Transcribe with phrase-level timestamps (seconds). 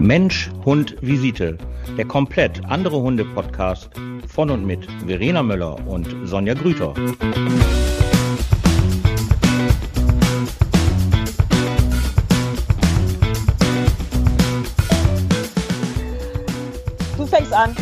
[0.00, 1.58] Mensch, Hund, Visite.
[1.98, 3.90] Der komplett andere Hunde-Podcast
[4.26, 6.94] von und mit Verena Möller und Sonja Grüter.
[17.18, 17.76] Du fängst an.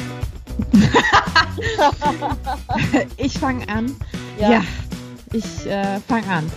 [3.17, 3.95] ich fange an.
[4.41, 4.51] Ja.
[4.51, 4.63] Ja,
[5.33, 6.51] ich äh, fange an.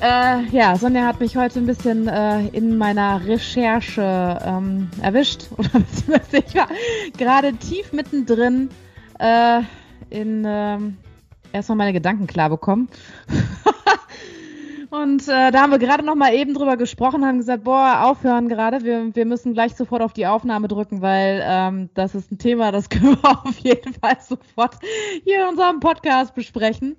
[0.00, 5.48] Äh, ja, Sonja hat mich heute ein bisschen äh, in meiner Recherche ähm, erwischt.
[5.56, 6.68] Oder beziehungsweise ich war
[7.16, 8.70] gerade tief mittendrin
[9.18, 9.62] äh,
[10.10, 10.98] in ähm,
[11.52, 12.88] erstmal meine Gedanken klar bekommen.
[14.90, 18.48] Und äh, da haben wir gerade noch mal eben drüber gesprochen, haben gesagt, boah, aufhören
[18.48, 22.38] gerade, wir, wir müssen gleich sofort auf die Aufnahme drücken, weil ähm, das ist ein
[22.38, 24.76] Thema, das können wir auf jeden Fall sofort
[25.24, 26.96] hier in unserem Podcast besprechen.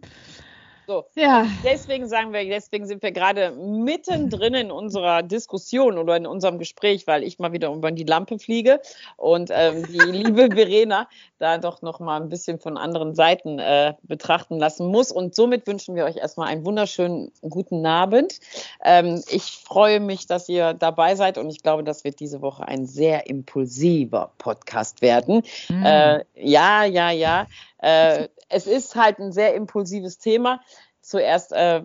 [0.89, 1.05] So.
[1.15, 6.57] Ja, Deswegen sagen wir, deswegen sind wir gerade mittendrin in unserer Diskussion oder in unserem
[6.57, 8.81] Gespräch, weil ich mal wieder über die Lampe fliege
[9.15, 13.93] und ähm, die liebe Verena da doch noch mal ein bisschen von anderen Seiten äh,
[14.01, 15.11] betrachten lassen muss.
[15.11, 18.39] Und somit wünschen wir euch erstmal einen wunderschönen guten Abend.
[18.83, 22.67] Ähm, ich freue mich, dass ihr dabei seid und ich glaube, das wird diese Woche
[22.67, 25.43] ein sehr impulsiver Podcast werden.
[25.69, 25.85] Mhm.
[25.85, 27.45] Äh, ja, ja, ja.
[27.81, 30.61] Äh, es ist halt ein sehr impulsives Thema.
[31.01, 31.81] Zuerst äh,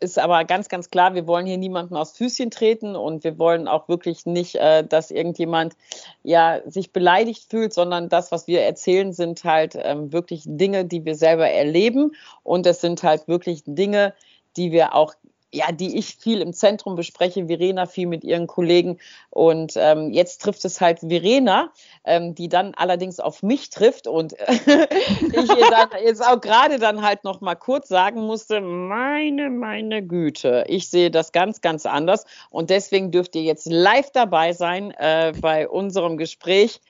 [0.00, 3.68] ist aber ganz, ganz klar, wir wollen hier niemanden aufs Füßchen treten und wir wollen
[3.68, 5.74] auch wirklich nicht, äh, dass irgendjemand
[6.22, 11.04] ja sich beleidigt fühlt, sondern das, was wir erzählen, sind halt ähm, wirklich Dinge, die
[11.04, 12.12] wir selber erleben
[12.44, 14.14] und es sind halt wirklich Dinge,
[14.56, 15.14] die wir auch
[15.52, 18.98] ja, die ich viel im Zentrum bespreche, Verena viel mit ihren Kollegen.
[19.30, 21.72] Und ähm, jetzt trifft es halt Verena,
[22.04, 27.02] ähm, die dann allerdings auf mich trifft und ich ihr dann jetzt auch gerade dann
[27.02, 32.24] halt noch mal kurz sagen musste, meine, meine Güte, ich sehe das ganz, ganz anders.
[32.50, 36.80] Und deswegen dürft ihr jetzt live dabei sein äh, bei unserem Gespräch.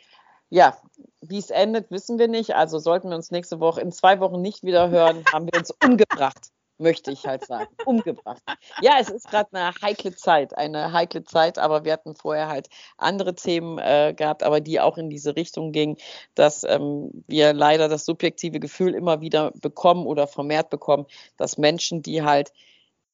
[0.50, 0.76] Ja,
[1.20, 2.54] wie es endet, wissen wir nicht.
[2.54, 5.72] Also sollten wir uns nächste Woche in zwei Wochen nicht wieder hören, haben wir uns
[5.84, 8.42] umgebracht möchte ich halt sagen, umgebracht.
[8.80, 12.68] Ja, es ist gerade eine heikle Zeit, eine heikle Zeit, aber wir hatten vorher halt
[12.96, 15.96] andere Themen äh, gehabt, aber die auch in diese Richtung gingen,
[16.34, 21.06] dass ähm, wir leider das subjektive Gefühl immer wieder bekommen oder vermehrt bekommen,
[21.36, 22.52] dass Menschen, die halt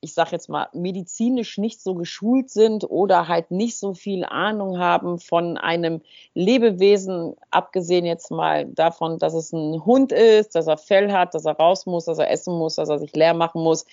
[0.01, 4.79] ich sage jetzt mal, medizinisch nicht so geschult sind oder halt nicht so viel Ahnung
[4.79, 6.03] haben von einem
[6.35, 11.47] Lebewesen, abgesehen jetzt mal davon, dass es ein Hund ist, dass er Fell hat, dass
[11.47, 13.87] er raus muss, dass er essen muss, dass er sich leer machen muss,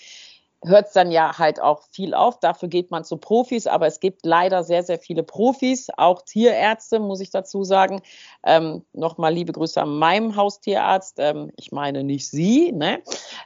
[0.64, 2.40] hört es dann ja halt auch viel auf.
[2.40, 7.00] Dafür geht man zu Profis, aber es gibt leider sehr, sehr viele Profis, auch Tierärzte,
[7.00, 8.02] muss ich dazu sagen.
[8.44, 11.18] Ähm, Nochmal liebe Grüße an meinem Haustierarzt.
[11.20, 13.02] Ähm, ich meine nicht Sie, ne?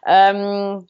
[0.05, 0.87] Ähm,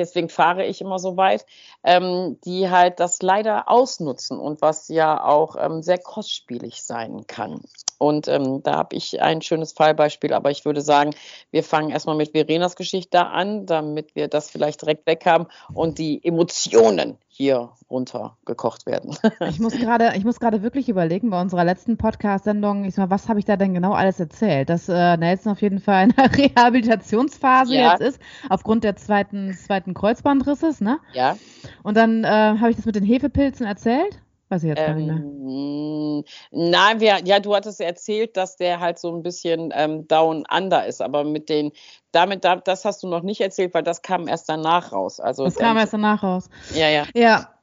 [0.00, 1.46] deswegen fahre ich immer so weit,
[1.84, 7.60] ähm, die halt das leider ausnutzen und was ja auch ähm, sehr kostspielig sein kann.
[8.00, 11.10] Und ähm, da habe ich ein schönes Fallbeispiel, aber ich würde sagen,
[11.50, 15.98] wir fangen erstmal mit Verenas Geschichte an, damit wir das vielleicht direkt weg haben und
[15.98, 19.18] die Emotionen hier runtergekocht werden.
[19.50, 23.14] ich muss gerade, ich muss gerade wirklich überlegen, bei unserer letzten Podcast-Sendung, ich sag mal,
[23.14, 24.70] was habe ich da denn genau alles erzählt?
[24.70, 27.92] Dass äh, Nelson auf jeden Fall in der Rehabilitationsphase Ja.
[27.92, 31.00] jetzt ist, aufgrund der zweiten, zweiten Kreuzbandrisses, ne?
[31.12, 31.36] ja.
[31.82, 34.22] Und dann äh, habe ich das mit den Hefepilzen erzählt?
[34.50, 35.16] Weiß ich jetzt gar nicht mehr.
[35.16, 40.44] Ähm, nein, wir, ja, du hattest erzählt, dass der halt so ein bisschen ähm, down
[40.52, 41.70] under ist, aber mit den,
[42.10, 45.20] damit, da, das hast du noch nicht erzählt, weil das kam erst danach raus.
[45.20, 46.50] Also Das kam erst danach raus.
[46.74, 47.06] ja, ja.
[47.14, 47.54] Ja.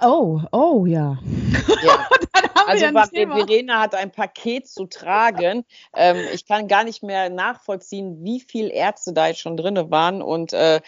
[0.00, 1.18] Oh, oh, ja.
[1.82, 2.08] ja.
[2.66, 3.36] Also Thema.
[3.36, 5.64] Verena hat ein Paket zu tragen.
[5.94, 10.22] Ähm, ich kann gar nicht mehr nachvollziehen, wie viele Ärzte da jetzt schon drin waren
[10.22, 10.80] und äh,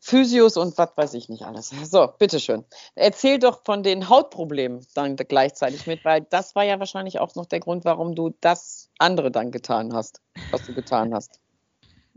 [0.00, 1.72] Physios und was weiß ich nicht alles.
[1.84, 2.64] So, bitteschön.
[2.94, 7.46] Erzähl doch von den Hautproblemen dann gleichzeitig mit, weil das war ja wahrscheinlich auch noch
[7.46, 10.20] der Grund, warum du das andere dann getan hast,
[10.50, 11.40] was du getan hast.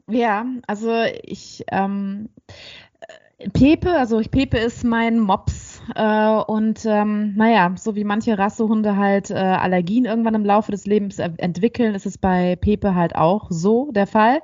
[0.10, 2.30] Ja, also ich, ähm,
[3.02, 3.14] äh,
[3.54, 8.98] Pepe, also ich, Pepe ist mein Mops äh, und ähm, naja, so wie manche Rassehunde
[8.98, 13.48] halt äh, Allergien irgendwann im Laufe des Lebens entwickeln, ist es bei Pepe halt auch
[13.52, 14.42] so der Fall.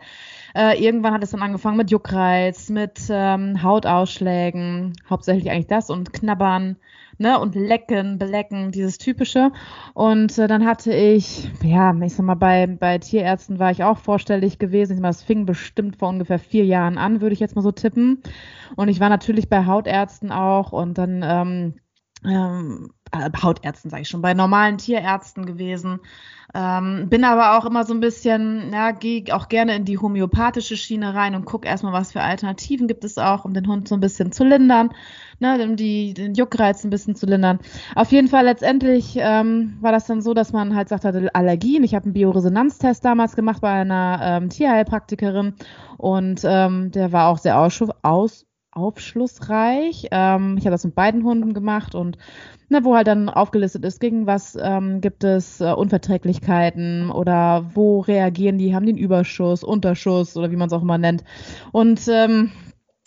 [0.55, 6.13] Äh, irgendwann hat es dann angefangen mit Juckreiz, mit ähm, Hautausschlägen, hauptsächlich eigentlich das und
[6.13, 6.77] Knabbern,
[7.17, 9.51] ne, und Lecken, Belecken, dieses typische.
[9.93, 13.97] Und äh, dann hatte ich, ja, ich sag mal, bei, bei Tierärzten war ich auch
[13.97, 14.91] vorstellig gewesen.
[14.91, 17.61] Ich sag mal, das fing bestimmt vor ungefähr vier Jahren an, würde ich jetzt mal
[17.61, 18.21] so tippen.
[18.75, 21.73] Und ich war natürlich bei Hautärzten auch und dann ähm,
[22.25, 25.99] ähm, äh, Hautärzten, sage ich schon, bei normalen Tierärzten gewesen.
[26.55, 30.77] Ähm, bin aber auch immer so ein bisschen, ja, gehe auch gerne in die homöopathische
[30.77, 33.95] Schiene rein und gucke erstmal, was für Alternativen gibt es auch, um den Hund so
[33.95, 34.91] ein bisschen zu lindern,
[35.39, 37.59] ne, um die, den Juckreiz ein bisschen zu lindern.
[37.95, 41.83] Auf jeden Fall letztendlich ähm, war das dann so, dass man halt sagt, hatte Allergien.
[41.83, 45.55] Ich habe einen Bioresonanztest damals gemacht bei einer ähm, Tierheilpraktikerin
[45.97, 50.07] und ähm, der war auch sehr aus, aus aufschlussreich.
[50.11, 52.17] Ähm, ich habe das mit beiden Hunden gemacht und
[52.69, 58.01] ne, wo halt dann aufgelistet ist, gegen was ähm, gibt es äh, Unverträglichkeiten oder wo
[58.01, 61.23] reagieren die, haben den Überschuss, Unterschuss oder wie man es auch immer nennt.
[61.71, 62.51] Und ähm,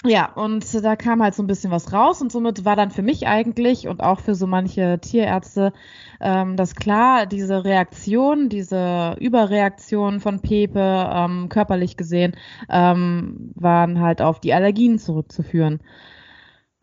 [0.07, 3.03] ja, und da kam halt so ein bisschen was raus und somit war dann für
[3.03, 5.73] mich eigentlich und auch für so manche Tierärzte
[6.21, 12.37] ähm, das klar, diese Reaktion, diese Überreaktion von Pepe, ähm, körperlich gesehen,
[12.71, 15.81] ähm, waren halt auf die Allergien zurückzuführen.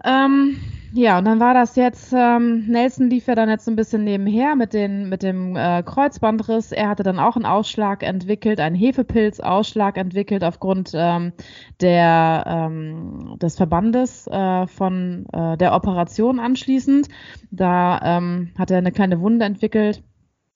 [0.04, 0.58] Ähm,
[0.96, 4.56] ja, und dann war das jetzt, ähm, Nelson lief ja dann jetzt ein bisschen nebenher
[4.56, 6.72] mit, den, mit dem äh, Kreuzbandriss.
[6.72, 11.34] Er hatte dann auch einen Ausschlag entwickelt, einen Hefepilzausschlag entwickelt aufgrund ähm,
[11.82, 17.08] der, ähm, des Verbandes äh, von äh, der Operation anschließend.
[17.50, 20.04] Da ähm, hat er eine kleine Wunde entwickelt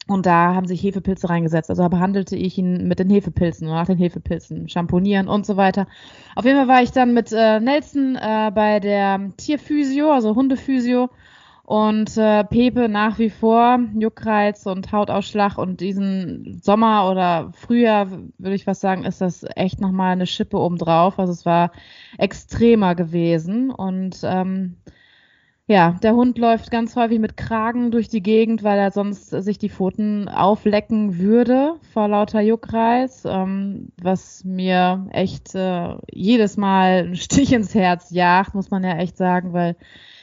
[0.07, 1.69] und da haben sich Hefepilze reingesetzt.
[1.69, 5.87] Also da behandelte ich ihn mit den Hefepilzen nach den Hefepilzen, Schamponieren und so weiter.
[6.35, 11.09] Auf jeden Fall war ich dann mit äh, Nelson äh, bei der Tierphysio, also Hundephysio.
[11.63, 15.57] Und äh, Pepe nach wie vor Juckreiz und Hautausschlag.
[15.57, 20.57] Und diesen Sommer oder Frühjahr, würde ich was sagen, ist das echt nochmal eine Schippe
[20.57, 21.19] obendrauf.
[21.19, 21.73] Also es war
[22.17, 23.69] extremer gewesen.
[23.69, 24.77] Und ähm,
[25.69, 29.57] ja, der Hund läuft ganz häufig mit Kragen durch die Gegend, weil er sonst sich
[29.57, 37.15] die Pfoten auflecken würde vor lauter Juckreiz, ähm, was mir echt äh, jedes Mal einen
[37.17, 39.75] Stich ins Herz jagt, muss man ja echt sagen, weil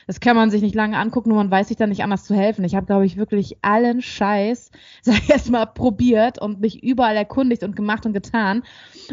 [0.06, 2.34] das kann man sich nicht lange angucken und man weiß sich dann nicht anders zu
[2.34, 2.64] helfen.
[2.64, 4.70] Ich habe, glaube ich, wirklich allen Scheiß,
[5.02, 8.62] sag ich erst mal, probiert und mich überall erkundigt und gemacht und getan.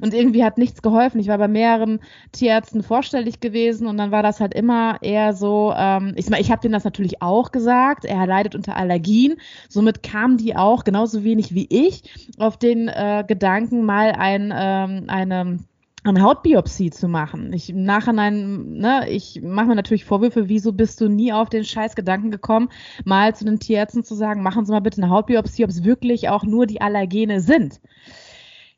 [0.02, 1.20] Und irgendwie hat nichts geholfen.
[1.20, 2.00] Ich war bei mehreren
[2.32, 6.62] Tierärzten vorstellig gewesen und dann war das halt immer eher so, ähm, ich, ich habe
[6.62, 9.36] denen das natürlich auch gesagt, er leidet unter Allergien.
[9.70, 12.04] Somit kamen die auch genauso wenig wie ich
[12.38, 15.60] auf den äh, Gedanken, mal ein, ähm, eine
[16.04, 17.54] eine Hautbiopsie zu machen.
[17.54, 21.64] Ich im Nachhinein, ne, ich mache mir natürlich Vorwürfe, wieso bist du nie auf den
[21.64, 22.70] scheiß Gedanken gekommen,
[23.06, 26.30] mal zu den Tierärzten zu sagen, machen Sie mal bitte eine Hautbiopsie, ob es wirklich
[26.30, 27.80] auch nur die Allergene sind.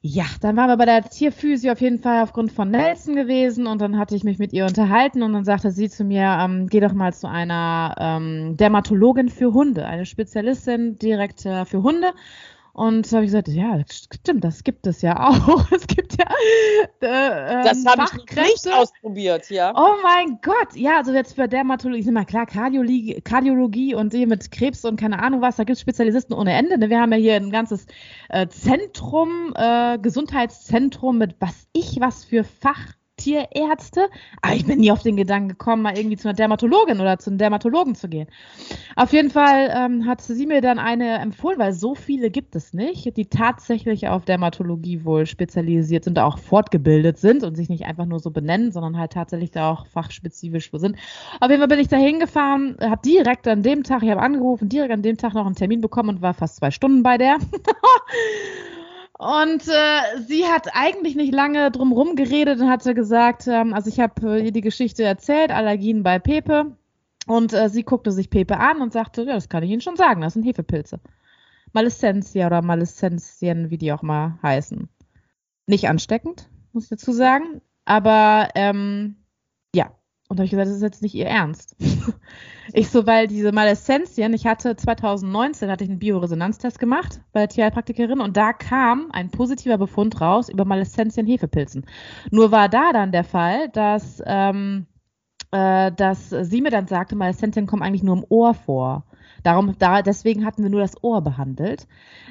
[0.05, 3.79] Ja, dann waren wir bei der Tierphysio auf jeden Fall aufgrund von Nelson gewesen und
[3.79, 6.81] dann hatte ich mich mit ihr unterhalten und dann sagte sie zu mir, ähm, geh
[6.81, 12.11] doch mal zu einer ähm, Dermatologin für Hunde, eine Spezialistin direkt äh, für Hunde
[12.73, 15.63] und da habe ich gesagt, ja, stimmt, das gibt es ja auch.
[15.71, 16.25] Es gibt ja.
[17.01, 19.73] Äh, ähm, das habe ich nicht ausprobiert, ja.
[19.75, 24.25] Oh mein Gott, ja, also jetzt für Dermatologie, ist immer klar, Kardiologie, Kardiologie und die
[24.25, 26.79] mit Krebs und keine Ahnung was, da gibt es Spezialisten ohne Ende.
[26.79, 26.89] Ne?
[26.89, 27.85] Wir haben ja hier ein ganzes
[28.29, 32.93] äh, Zentrum, äh, Gesundheitszentrum mit was ich was für Fach.
[33.23, 34.09] Tierärzte.
[34.41, 37.29] Aber ich bin nie auf den Gedanken gekommen, mal irgendwie zu einer Dermatologin oder zu
[37.29, 38.27] einem Dermatologen zu gehen.
[38.95, 42.73] Auf jeden Fall ähm, hat sie mir dann eine empfohlen, weil so viele gibt es
[42.73, 48.05] nicht, die tatsächlich auf Dermatologie wohl spezialisiert sind, auch fortgebildet sind und sich nicht einfach
[48.05, 50.97] nur so benennen, sondern halt tatsächlich da auch fachspezifisch sind.
[51.39, 54.69] Auf jeden Fall bin ich da hingefahren, habe direkt an dem Tag, ich habe angerufen,
[54.69, 57.37] direkt an dem Tag noch einen Termin bekommen und war fast zwei Stunden bei der.
[59.18, 64.00] Und äh, sie hat eigentlich nicht lange drumherum geredet und hatte gesagt, ähm, also ich
[64.00, 66.75] habe äh, ihr die Geschichte erzählt, Allergien bei Pepe.
[67.27, 69.95] Und äh, sie guckte sich Pepe an und sagte, ja, das kann ich Ihnen schon
[69.95, 71.00] sagen, das sind Hefepilze.
[71.71, 74.90] Malescentia oder Malescentien, wie die auch mal heißen.
[75.68, 77.61] Nicht ansteckend, muss ich dazu sagen.
[77.85, 79.16] Aber ähm,
[79.73, 79.92] ja,
[80.33, 81.75] und da habe ich gesagt, das ist jetzt nicht ihr Ernst.
[82.73, 87.49] ich so, weil diese Maleszenzien, ich hatte 2019 hatte ich einen Bioresonanztest gemacht bei der
[87.49, 91.85] Tierheilpraktikerin und da kam ein positiver Befund raus über Maleszenzien Hefepilzen.
[92.31, 94.87] Nur war da dann der Fall, dass, ähm,
[95.52, 99.06] äh, dass sie mir dann sagte, Maleszenzien kommen eigentlich nur im Ohr vor.
[99.44, 101.88] Darum, da, deswegen hatten wir nur das Ohr behandelt.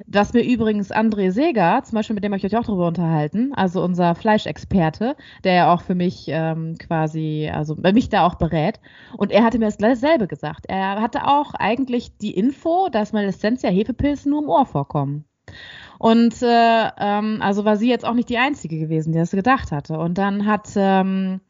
[0.07, 3.53] Was mir übrigens André Seger, zum Beispiel, mit dem habe ich euch auch darüber unterhalten,
[3.55, 8.81] also unser Fleischexperte, der ja auch für mich ähm, quasi, also mich da auch berät.
[9.17, 10.67] Und er hatte mir dasselbe gesagt.
[10.69, 15.25] Er hatte auch eigentlich die Info, dass Malescentia Hefepilze nur im Ohr vorkommen.
[15.99, 19.71] Und äh, ähm, also war sie jetzt auch nicht die Einzige gewesen, die das gedacht
[19.71, 19.99] hatte.
[19.99, 21.41] Und dann hat ähm,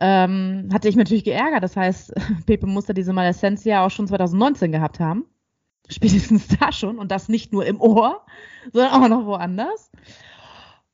[0.00, 1.62] ähm, hatte ich natürlich geärgert.
[1.62, 2.12] Das heißt,
[2.46, 5.26] Pepe musste diese Malescencia auch schon 2019 gehabt haben.
[5.88, 6.98] Spätestens da schon.
[6.98, 8.24] Und das nicht nur im Ohr,
[8.72, 9.90] sondern auch noch woanders.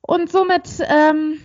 [0.01, 1.39] Und somit, ähm,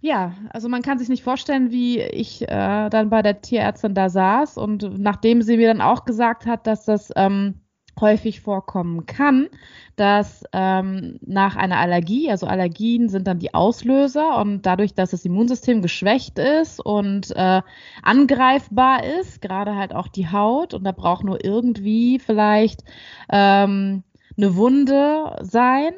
[0.00, 4.08] ja, also man kann sich nicht vorstellen, wie ich äh, dann bei der Tierärztin da
[4.08, 7.61] saß und nachdem sie mir dann auch gesagt hat, dass das ähm,
[8.00, 9.48] häufig vorkommen kann,
[9.96, 15.24] dass ähm, nach einer Allergie, also Allergien sind dann die Auslöser und dadurch, dass das
[15.24, 17.62] Immunsystem geschwächt ist und äh,
[18.02, 22.84] angreifbar ist, gerade halt auch die Haut und da braucht nur irgendwie vielleicht
[23.30, 24.02] ähm,
[24.36, 25.92] eine Wunde sein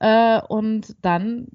[0.00, 1.48] äh, und dann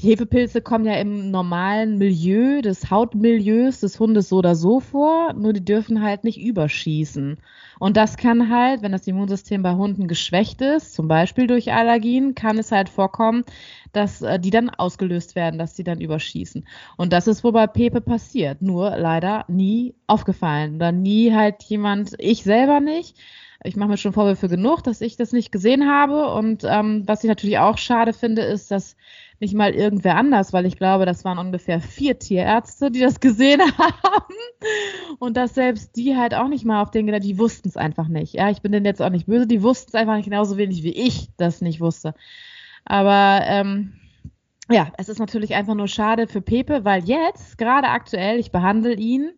[0.00, 5.52] Hefepilze kommen ja im normalen Milieu des Hautmilieus des Hundes so oder so vor, nur
[5.52, 7.38] die dürfen halt nicht überschießen.
[7.78, 12.34] Und das kann halt, wenn das Immunsystem bei Hunden geschwächt ist, zum Beispiel durch Allergien,
[12.34, 13.44] kann es halt vorkommen,
[13.92, 16.66] dass äh, die dann ausgelöst werden, dass die dann überschießen.
[16.96, 18.62] Und das ist, wo bei Pepe passiert.
[18.62, 20.76] Nur leider nie aufgefallen.
[20.76, 23.16] Oder nie halt jemand, ich selber nicht.
[23.64, 26.32] Ich mache mir schon Vorwürfe genug, dass ich das nicht gesehen habe.
[26.32, 28.96] Und ähm, was ich natürlich auch schade finde, ist, dass
[29.38, 33.60] nicht mal irgendwer anders, weil ich glaube, das waren ungefähr vier Tierärzte, die das gesehen
[33.78, 34.34] haben.
[35.18, 38.08] Und dass selbst die halt auch nicht mal auf den gedacht, die wussten es einfach
[38.08, 38.34] nicht.
[38.34, 40.82] Ja, ich bin denen jetzt auch nicht böse, die wussten es einfach nicht genauso wenig
[40.82, 42.14] wie ich das nicht wusste.
[42.84, 43.94] Aber ähm,
[44.70, 48.94] ja, es ist natürlich einfach nur schade für Pepe, weil jetzt, gerade aktuell, ich behandle
[48.94, 49.32] ihn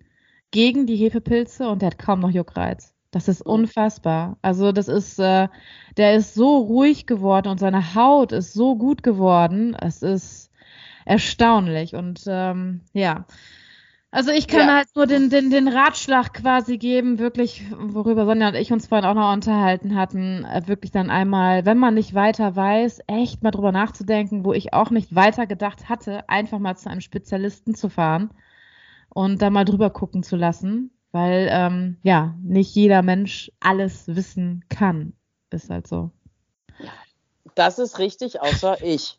[0.51, 2.95] gegen die Hefepilze und er hat kaum noch Juckreiz.
[3.11, 3.53] Das ist mhm.
[3.53, 4.37] unfassbar.
[4.43, 5.49] Also das ist, äh,
[5.97, 9.75] der ist so ruhig geworden und seine Haut ist so gut geworden.
[9.75, 10.51] Es ist
[11.05, 13.25] erstaunlich und ähm, ja.
[14.11, 14.77] Also ich kann ja.
[14.77, 19.07] halt nur den, den, den Ratschlag quasi geben, wirklich, worüber Sonja und ich uns vorhin
[19.07, 23.51] auch noch unterhalten hatten, äh, wirklich dann einmal, wenn man nicht weiter weiß, echt mal
[23.51, 27.91] drüber nachzudenken, wo ich auch nicht weiter gedacht hatte, einfach mal zu einem Spezialisten zu
[27.91, 28.31] fahren
[29.11, 34.65] und da mal drüber gucken zu lassen weil ähm, ja nicht jeder Mensch alles wissen
[34.69, 35.15] kann.
[35.51, 36.11] Ist halt so.
[37.55, 39.19] Das ist richtig, außer ich.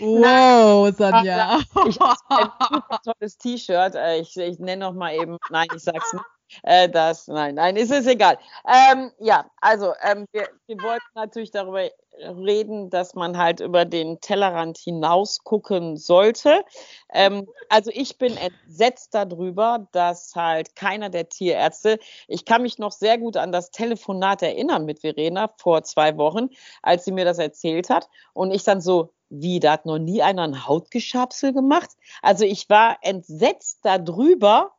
[0.00, 1.60] wow, Sonja.
[1.88, 3.94] Ich habe ein tolles T-Shirt.
[3.94, 6.24] Äh, ich, ich nenne noch mal eben, nein, ich sag's nicht.
[6.62, 8.38] Äh, das, nein, nein, ist es egal.
[8.66, 14.20] Ähm, ja, also ähm, wir, wir wollten natürlich darüber reden, dass man halt über den
[14.20, 16.64] Tellerrand hinaus gucken sollte.
[17.12, 22.92] Ähm, also ich bin entsetzt darüber, dass halt keiner der Tierärzte, ich kann mich noch
[22.92, 26.48] sehr gut an das Telefonat erinnern mit Verena vor zwei Wochen,
[26.82, 30.22] als sie mir das erzählt hat und ich dann so, wie, da hat noch nie
[30.22, 31.90] einer ein Hautgeschabsel gemacht?
[32.22, 34.73] Also ich war entsetzt darüber,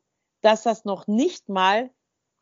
[0.45, 1.89] dass das noch nicht mal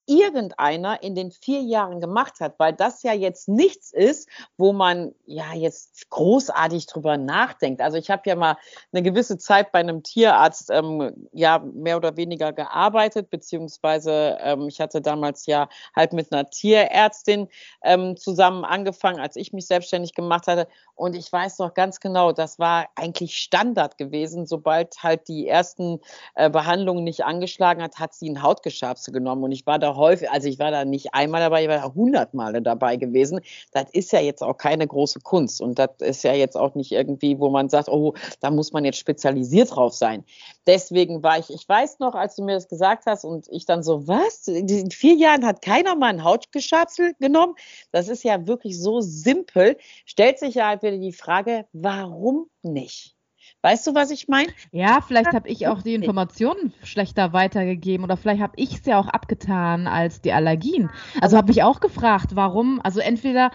[0.06, 5.14] irgendeiner in den vier Jahren gemacht hat, weil das ja jetzt nichts ist, wo man
[5.26, 7.82] ja jetzt großartig drüber nachdenkt.
[7.82, 8.58] Also ich habe ja mal
[8.92, 14.82] eine gewisse Zeit bei einem Tierarzt ähm, ja mehr oder weniger gearbeitet, beziehungsweise ähm, ich
[14.82, 17.48] hatte damals ja halt mit einer Tierärztin
[17.84, 20.68] ähm, zusammen angefangen, als ich mich selbstständig gemacht hatte.
[20.96, 24.46] Und ich weiß noch ganz genau, das war eigentlich Standard gewesen.
[24.46, 26.00] Sobald halt die ersten
[26.36, 29.44] äh, Behandlungen nicht angeschlagen hat, hat sie ein Hautgeschabse genommen.
[29.44, 31.94] Und ich war da häufig, also ich war da nicht einmal dabei, ich war da
[31.94, 33.40] hundertmal dabei gewesen.
[33.72, 35.62] Das ist ja jetzt auch keine große Kunst.
[35.62, 38.86] Und das ist ja jetzt auch nicht irgendwie, wo man sagt, oh, da muss man
[38.86, 40.24] jetzt spezialisiert drauf sein.
[40.68, 43.84] Deswegen war ich, ich weiß noch, als du mir das gesagt hast und ich dann
[43.84, 44.48] so, was?
[44.48, 47.56] In vier Jahren hat keiner mal ein Hautgeschabsel genommen?
[47.92, 49.78] Das ist ja wirklich so simpel.
[50.06, 53.16] Stellt sich ja halt wieder die Frage, warum nicht?
[53.64, 54.50] Weißt du, was ich meine?
[54.72, 59.00] Ja, vielleicht habe ich auch die Informationen schlechter weitergegeben oder vielleicht habe ich es ja
[59.00, 60.90] auch abgetan als die Allergien.
[61.22, 62.82] Also habe ich auch gefragt, warum.
[62.84, 63.52] Also entweder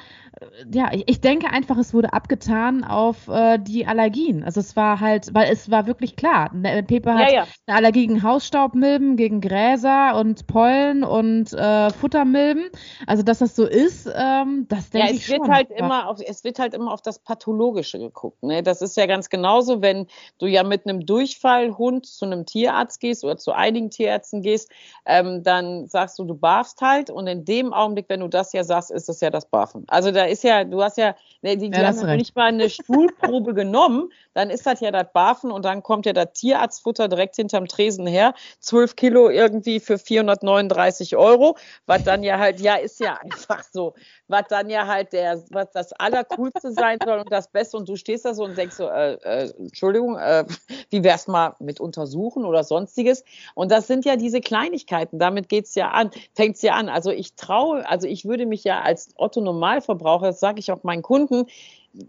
[0.73, 4.45] ja, ich denke einfach, es wurde abgetan auf äh, die Allergien.
[4.45, 6.53] Also es war halt, weil es war wirklich klar.
[6.55, 7.47] Ne, Pepe hat ja, ja.
[7.67, 12.69] eine Allergie gegen Hausstaubmilben, gegen Gräser und Pollen und äh, Futtermilben.
[13.07, 15.55] Also dass das so ist, ähm, das denke ja, ich wird schon.
[15.55, 18.43] Halt immer auf, es wird halt immer auf das Pathologische geguckt.
[18.43, 18.62] Ne?
[18.62, 19.98] Das ist ja ganz genauso, wenn
[20.38, 24.71] du ja mit einem Durchfallhund zu einem Tierarzt gehst oder zu einigen Tierärzten gehst,
[25.07, 27.11] ähm, dann sagst du, du barfst halt.
[27.11, 29.85] Und in dem Augenblick, wenn du das ja sagst, ist es ja das Barfen.
[29.88, 32.71] Also da ist ja, du hast ja, ne, die, die ja, haben nicht mal eine
[32.71, 37.37] Stuhlprobe genommen, dann ist das ja das Barfen und dann kommt ja das Tierarztfutter direkt
[37.37, 38.35] hinterm Tresen her.
[38.61, 43.95] 12 Kilo irgendwie für 439 Euro, was dann ja halt, ja, ist ja einfach so,
[44.28, 47.76] was dann ja halt der, was das Allercoolste sein soll und das Beste.
[47.76, 50.45] Und du stehst da so und denkst so, äh, äh, Entschuldigung, äh,
[50.90, 53.25] wie wär's mal mit Untersuchen oder sonstiges?
[53.54, 56.88] Und das sind ja diese Kleinigkeiten, damit geht's ja an, fängt's ja an.
[56.88, 60.73] Also ich traue, also ich würde mich ja als Otto Normalverbraucher Verbraucher, das sage ich
[60.73, 61.47] auch meinen Kunden,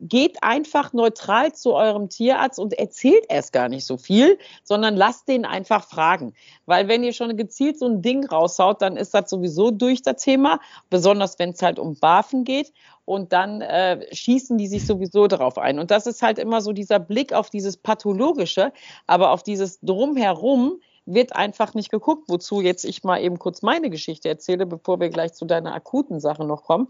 [0.01, 5.27] geht einfach neutral zu eurem Tierarzt und erzählt erst gar nicht so viel, sondern lasst
[5.27, 6.33] den einfach fragen.
[6.65, 10.21] Weil wenn ihr schon gezielt so ein Ding raushaut, dann ist das sowieso durch das
[10.21, 12.71] Thema, besonders wenn es halt um Barfen geht
[13.05, 15.79] und dann äh, schießen die sich sowieso darauf ein.
[15.79, 18.71] Und das ist halt immer so dieser Blick auf dieses Pathologische,
[19.07, 20.79] aber auf dieses Drumherum
[21.13, 25.09] wird einfach nicht geguckt, wozu jetzt ich mal eben kurz meine Geschichte erzähle, bevor wir
[25.09, 26.87] gleich zu deiner akuten Sache noch kommen.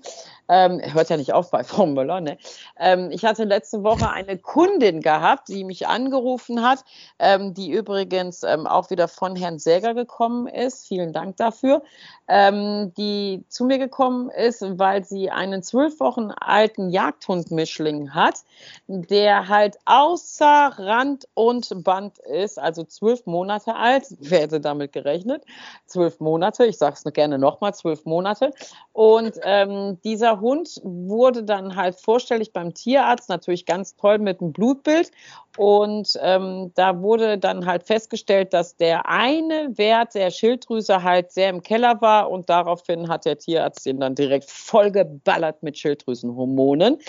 [0.48, 2.22] Ähm, hört ja nicht auf bei Frau Müller.
[2.22, 2.38] Ne?
[2.78, 6.84] Ähm, ich hatte letzte Woche eine Kundin gehabt, die mich angerufen hat,
[7.20, 10.88] ähm, die übrigens ähm, auch wieder von Herrn Säger gekommen ist.
[10.88, 11.82] Vielen Dank dafür.
[12.28, 18.44] Ähm, die zu mir gekommen ist, weil sie einen zwölf Wochen alten Jagdhund-Mischling hat,
[18.88, 25.44] der halt außer Rand und Band ist, also zwölf Monate alt wer hätte damit gerechnet?
[25.86, 28.52] Zwölf Monate, ich sage es gerne nochmal, zwölf Monate.
[28.94, 34.52] Und ähm, dieser Hund wurde dann halt vorstellig beim Tierarzt, natürlich ganz toll mit einem
[34.52, 35.12] Blutbild.
[35.58, 41.50] Und ähm, da wurde dann halt festgestellt, dass der eine Wert der Schilddrüse halt sehr
[41.50, 47.00] im Keller war und daraufhin hat der Tierarzt ihn dann direkt vollgeballert mit Schilddrüsenhormonen.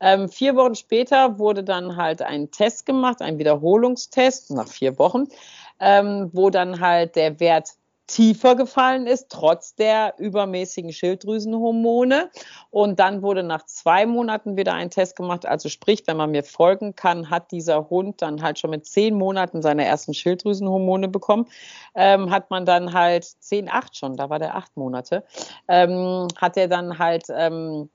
[0.00, 5.26] Ähm, vier Wochen später wurde dann halt ein Test gemacht, ein Wiederholungstest nach vier Wochen
[5.80, 7.70] ähm, wo dann halt der Wert
[8.08, 12.30] tiefer gefallen ist, trotz der übermäßigen Schilddrüsenhormone.
[12.70, 15.46] Und dann wurde nach zwei Monaten wieder ein Test gemacht.
[15.46, 19.14] Also sprich, wenn man mir folgen kann, hat dieser Hund dann halt schon mit zehn
[19.14, 21.46] Monaten seine ersten Schilddrüsenhormone bekommen.
[21.94, 25.22] Ähm, hat man dann halt zehn, acht schon, da war der acht Monate,
[25.68, 27.90] ähm, hat er dann halt ähm,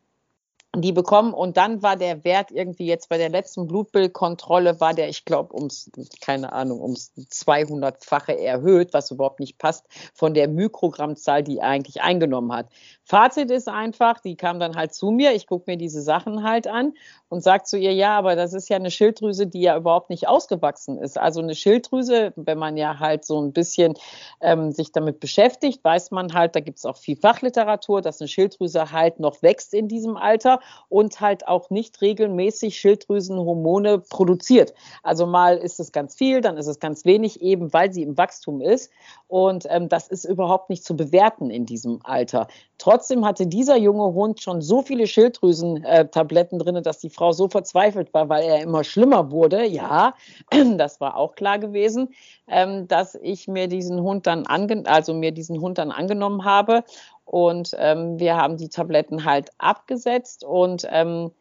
[0.76, 5.08] die bekommen und dann war der Wert irgendwie jetzt bei der letzten Blutbildkontrolle war der,
[5.08, 11.44] ich glaube, ums, keine Ahnung, ums 200-fache erhöht, was überhaupt nicht passt von der Mikrogrammzahl,
[11.44, 12.70] die er eigentlich eingenommen hat.
[13.06, 16.66] Fazit ist einfach, die kam dann halt zu mir, ich gucke mir diese Sachen halt
[16.68, 16.94] an
[17.30, 20.28] und sage zu ihr, ja, aber das ist ja eine Schilddrüse, die ja überhaupt nicht
[20.28, 21.20] ausgewachsen ist.
[21.20, 23.94] Also eine Schilddrüse, wenn man ja halt so ein bisschen
[24.42, 28.28] ähm, sich damit beschäftigt, weiß man halt, da gibt es auch viel Fachliteratur, dass eine
[28.28, 34.74] Schilddrüse halt noch wächst in diesem Alter und halt auch nicht regelmäßig Schilddrüsenhormone produziert.
[35.02, 38.18] Also mal ist es ganz viel, dann ist es ganz wenig, eben weil sie im
[38.18, 38.92] Wachstum ist.
[39.28, 42.48] Und ähm, das ist überhaupt nicht zu bewerten in diesem Alter.
[42.78, 47.48] Trotzdem hatte dieser junge Hund schon so viele Schilddrüsentabletten äh, drin, dass die Frau so
[47.48, 49.66] verzweifelt war, weil er immer schlimmer wurde.
[49.66, 50.14] Ja,
[50.78, 52.14] das war auch klar gewesen,
[52.48, 54.46] ähm, dass ich mir diesen Hund dann
[54.86, 56.84] also mir diesen Hund dann angenommen habe.
[57.26, 61.32] Und ähm, wir haben die Tabletten halt abgesetzt und ähm,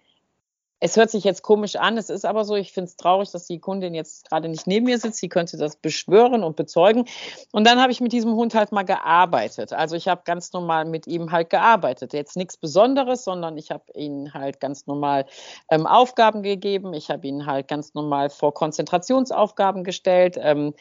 [0.85, 3.47] es hört sich jetzt komisch an, es ist aber so, ich finde es traurig, dass
[3.47, 5.21] die Kundin jetzt gerade nicht neben mir sitzt.
[5.21, 7.05] Sie könnte das beschwören und bezeugen.
[7.53, 9.73] Und dann habe ich mit diesem Hund halt mal gearbeitet.
[9.73, 12.13] Also ich habe ganz normal mit ihm halt gearbeitet.
[12.15, 15.27] Jetzt nichts Besonderes, sondern ich habe ihm halt ganz normal
[15.71, 16.95] ähm, Aufgaben gegeben.
[16.95, 20.37] Ich habe ihn halt ganz normal vor Konzentrationsaufgaben gestellt.
[20.37, 20.75] Ähm,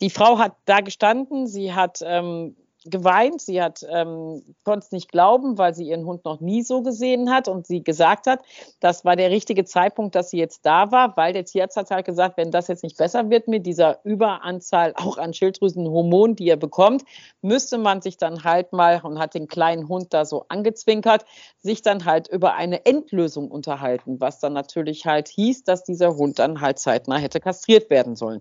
[0.00, 2.56] die Frau hat da gestanden, sie hat ähm,
[2.90, 3.40] geweint.
[3.40, 7.30] Sie hat ähm, konnte es nicht glauben, weil sie ihren Hund noch nie so gesehen
[7.30, 8.40] hat und sie gesagt hat,
[8.80, 12.06] das war der richtige Zeitpunkt, dass sie jetzt da war, weil der Tierarzt hat halt
[12.06, 16.56] gesagt, wenn das jetzt nicht besser wird mit dieser Überanzahl auch an Schilddrüsenhormonen, die er
[16.56, 17.04] bekommt,
[17.42, 21.24] müsste man sich dann halt mal und hat den kleinen Hund da so angezwinkert,
[21.58, 26.38] sich dann halt über eine Endlösung unterhalten, was dann natürlich halt hieß, dass dieser Hund
[26.38, 28.40] dann halt zeitnah hätte kastriert werden sollen.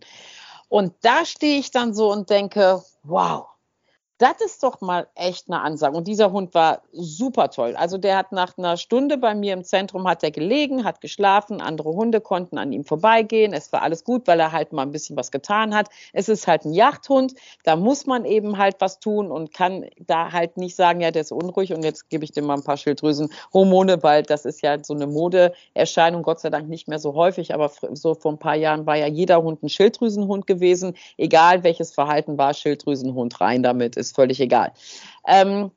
[0.67, 3.45] Und da stehe ich dann so und denke, wow,
[4.17, 5.97] das ist doch mal echt eine Ansage.
[5.97, 7.75] Und dieser Hund war super toll.
[7.75, 11.59] Also der hat nach einer Stunde bei mir im Zentrum hat er gelegen, hat geschlafen.
[11.59, 13.51] Andere Hunde konnten an ihm vorbeigehen.
[13.51, 15.89] Es war alles gut, weil er halt mal ein bisschen was getan hat.
[16.13, 17.33] Es ist halt ein Jagdhund.
[17.63, 21.23] Da muss man eben halt was tun und kann da halt nicht sagen, ja, der
[21.23, 24.81] ist unruhig und jetzt gebe ich dem mal ein paar Schilddrüsenhormone, weil das ist ja
[24.81, 26.23] so eine Modeerscheinung.
[26.23, 29.07] Gott sei Dank nicht mehr so häufig, aber so vor ein paar Jahren war ja
[29.07, 30.95] jeder Hund ein Schilddrüsenhund gewesen.
[31.17, 34.73] Egal welches Verhalten war, Schilddrüsenhund rein damit ist völlig egal.
[35.27, 35.71] Ähm,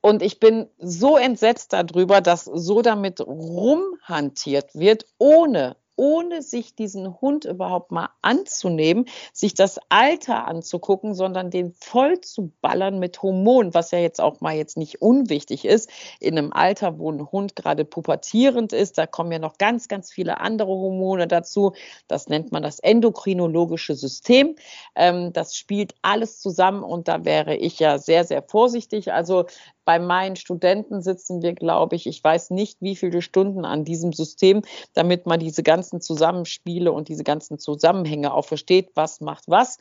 [0.00, 7.20] und ich bin so entsetzt darüber, dass so damit rumhantiert wird, ohne ohne sich diesen
[7.20, 13.74] Hund überhaupt mal anzunehmen, sich das Alter anzugucken, sondern den voll zu ballern mit Hormonen,
[13.74, 15.90] was ja jetzt auch mal jetzt nicht unwichtig ist.
[16.20, 20.12] In einem Alter, wo ein Hund gerade pubertierend ist, da kommen ja noch ganz, ganz
[20.12, 21.72] viele andere Hormone dazu.
[22.08, 24.56] Das nennt man das endokrinologische System.
[24.94, 29.12] Ähm, das spielt alles zusammen und da wäre ich ja sehr, sehr vorsichtig.
[29.12, 29.46] Also
[29.84, 34.12] bei meinen Studenten sitzen wir, glaube ich, ich weiß nicht, wie viele Stunden an diesem
[34.12, 34.62] System,
[34.94, 39.78] damit man diese ganzen Zusammenspiele und diese ganzen Zusammenhänge auch versteht, was macht was.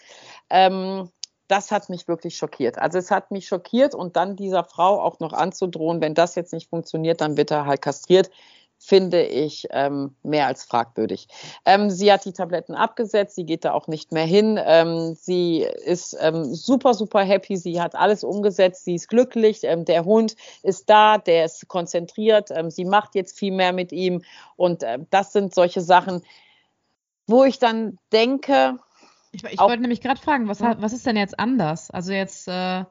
[0.50, 1.10] Ähm,
[1.48, 2.80] das hat mich wirklich schockiert.
[2.80, 6.54] Also es hat mich schockiert und dann dieser Frau auch noch anzudrohen, wenn das jetzt
[6.54, 8.30] nicht funktioniert, dann wird er halt kastriert
[8.86, 11.30] finde ich ähm, mehr als fragwürdig.
[11.66, 14.60] Ähm, sie hat die Tabletten abgesetzt, sie geht da auch nicht mehr hin.
[14.62, 19.86] Ähm, sie ist ähm, super, super happy, sie hat alles umgesetzt, sie ist glücklich, ähm,
[19.86, 24.22] der Hund ist da, der ist konzentriert, ähm, sie macht jetzt viel mehr mit ihm
[24.58, 26.22] und äh, das sind solche Sachen,
[27.26, 28.80] wo ich dann denke.
[29.32, 31.90] Ich, ich wollte nämlich gerade fragen, was, was ist denn jetzt anders?
[31.90, 32.84] Also jetzt, äh,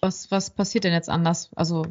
[0.00, 1.50] was, was passiert denn jetzt anders?
[1.56, 1.86] Also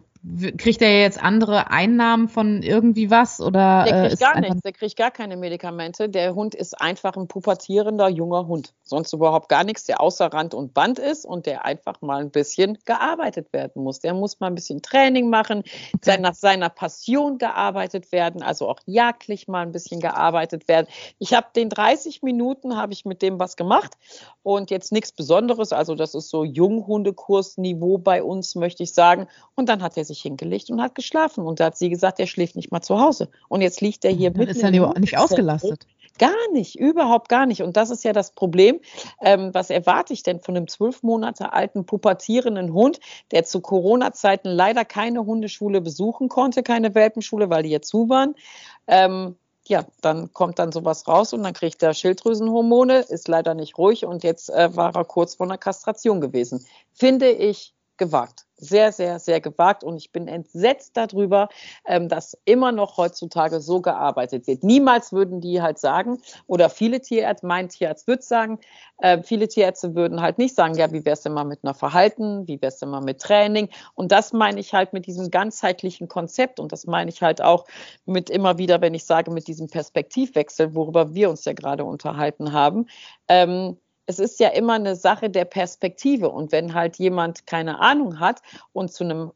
[0.58, 4.72] kriegt er jetzt andere Einnahmen von irgendwie was oder der kriegt äh, gar nichts, der
[4.72, 6.10] kriegt gar keine Medikamente.
[6.10, 10.54] Der Hund ist einfach ein pubertierender junger Hund, sonst überhaupt gar nichts, der außer Rand
[10.54, 14.00] und Band ist und der einfach mal ein bisschen gearbeitet werden muss.
[14.00, 16.20] Der muss mal ein bisschen Training machen, okay.
[16.20, 20.88] nach seiner Passion gearbeitet werden, also auch jagdlich mal ein bisschen gearbeitet werden.
[21.20, 23.94] Ich habe den 30 Minuten habe ich mit dem was gemacht
[24.42, 29.28] und jetzt nichts Besonderes, also das ist so Junghundekursniveau bei uns, möchte ich sagen.
[29.56, 31.46] Und dann hat er sich sich hingelegt und hat geschlafen.
[31.46, 33.30] Und da hat sie gesagt, er schläft nicht mal zu Hause.
[33.50, 34.50] Und jetzt liegt er hier mit.
[34.50, 35.86] Ist er nicht, nicht ausgelastet?
[36.18, 37.62] Gar nicht, überhaupt gar nicht.
[37.62, 38.80] Und das ist ja das Problem.
[39.22, 43.02] Ähm, was erwarte ich denn von einem zwölf Monate alten pubertierenden Hund,
[43.32, 48.36] der zu Corona-Zeiten leider keine Hundeschule besuchen konnte, keine Welpenschule, weil die ja zu waren?
[48.88, 49.36] Ähm,
[49.68, 54.06] ja, dann kommt dann sowas raus und dann kriegt er Schilddrüsenhormone, ist leider nicht ruhig
[54.06, 56.66] und jetzt äh, war er kurz vor einer Kastration gewesen.
[56.94, 61.50] Finde ich gewagt sehr, sehr, sehr gewagt und ich bin entsetzt darüber,
[61.86, 64.64] ähm, dass immer noch heutzutage so gearbeitet wird.
[64.64, 68.60] Niemals würden die halt sagen, oder viele Tierärzte, mein Tierarzt würde sagen,
[69.00, 72.48] äh, viele Tierärzte würden halt nicht sagen, ja, wie wär's denn mal mit einer Verhalten,
[72.48, 73.70] wie wär's denn mal mit Training?
[73.96, 77.66] Und das meine ich halt mit diesem ganzheitlichen Konzept und das meine ich halt auch
[78.06, 82.54] mit immer wieder, wenn ich sage, mit diesem Perspektivwechsel, worüber wir uns ja gerade unterhalten
[82.54, 82.88] haben.
[83.28, 86.30] Ähm, es ist ja immer eine Sache der Perspektive.
[86.30, 88.42] Und wenn halt jemand keine Ahnung hat
[88.74, 89.32] und zu einem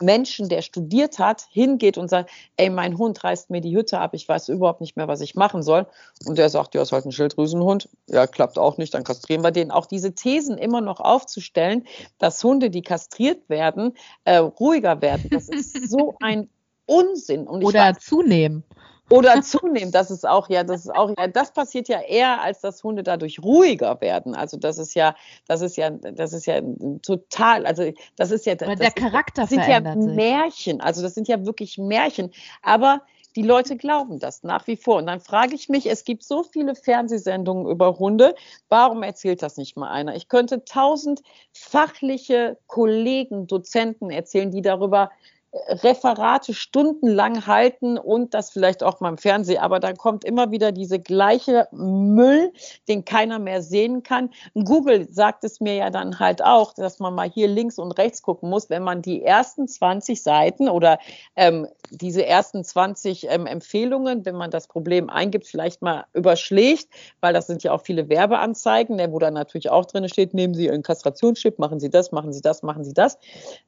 [0.00, 4.14] Menschen, der studiert hat, hingeht und sagt, ey, mein Hund reißt mir die Hütte ab,
[4.14, 5.86] ich weiß überhaupt nicht mehr, was ich machen soll.
[6.26, 7.88] Und der sagt, ja, ist halt ein Schilddrüsenhund.
[8.06, 9.70] Ja, klappt auch nicht, dann kastrieren wir den.
[9.70, 11.86] Auch diese Thesen immer noch aufzustellen,
[12.18, 15.28] dass Hunde, die kastriert werden, äh, ruhiger werden.
[15.30, 16.48] Das ist so ein
[16.86, 17.46] Unsinn.
[17.46, 18.64] Oder weiß, zunehmen.
[19.10, 22.60] Oder zunehmen, das ist auch ja, das ist auch ja, das passiert ja eher, als
[22.60, 24.34] dass Hunde dadurch ruhiger werden.
[24.34, 25.14] Also das ist ja,
[25.46, 26.60] das ist ja, das ist ja
[27.02, 31.28] total, also das ist ja, Weil der Charakter das sind ja Märchen, also das sind
[31.28, 32.30] ja wirklich Märchen.
[32.62, 33.02] Aber
[33.36, 34.96] die Leute glauben das nach wie vor.
[34.96, 38.34] Und dann frage ich mich, es gibt so viele Fernsehsendungen über Hunde,
[38.68, 40.16] warum erzählt das nicht mal einer?
[40.16, 45.10] Ich könnte tausend fachliche Kollegen, Dozenten erzählen, die darüber
[45.52, 50.72] Referate stundenlang halten und das vielleicht auch mal im Fernsehen, aber dann kommt immer wieder
[50.72, 52.52] diese gleiche Müll,
[52.86, 54.30] den keiner mehr sehen kann.
[54.54, 58.20] Google sagt es mir ja dann halt auch, dass man mal hier links und rechts
[58.20, 60.98] gucken muss, wenn man die ersten 20 Seiten oder
[61.34, 66.88] ähm, diese ersten 20 ähm, Empfehlungen, wenn man das Problem eingibt, vielleicht mal überschlägt,
[67.20, 70.66] weil das sind ja auch viele Werbeanzeigen, wo dann natürlich auch drin steht, nehmen Sie
[70.66, 73.18] Ihren Kastrationschip, machen Sie das, machen Sie das, machen Sie das.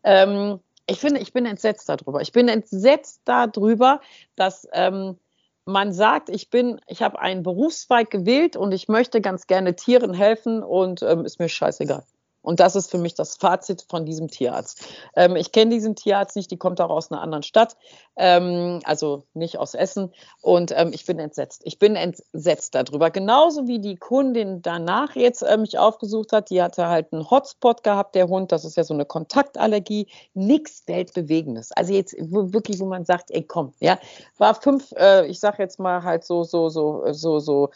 [0.05, 2.21] Ähm, ich finde, ich bin entsetzt darüber.
[2.21, 4.01] Ich bin entsetzt darüber,
[4.37, 5.19] dass ähm,
[5.65, 10.15] man sagt, ich bin, ich habe einen Berufszweig gewählt und ich möchte ganz gerne Tieren
[10.15, 12.03] helfen und ähm, ist mir scheißegal.
[12.43, 14.85] Und das ist für mich das Fazit von diesem Tierarzt.
[15.15, 17.77] Ähm, ich kenne diesen Tierarzt nicht, die kommt auch aus einer anderen Stadt,
[18.17, 20.13] ähm, also nicht aus Essen.
[20.41, 21.63] Und ähm, ich bin entsetzt.
[21.65, 23.11] Ich bin entsetzt darüber.
[23.11, 27.83] Genauso wie die Kundin danach jetzt äh, mich aufgesucht hat, die hatte halt einen Hotspot
[27.83, 28.53] gehabt, der Hund.
[28.53, 30.09] Das ist ja so eine Kontaktallergie.
[30.35, 31.73] Nichts Weltbewegendes.
[31.73, 33.99] Also jetzt wirklich, wo man sagt, ey, komm, ja,
[34.39, 37.71] war fünf, äh, ich sag jetzt mal halt so, so, so, so, so,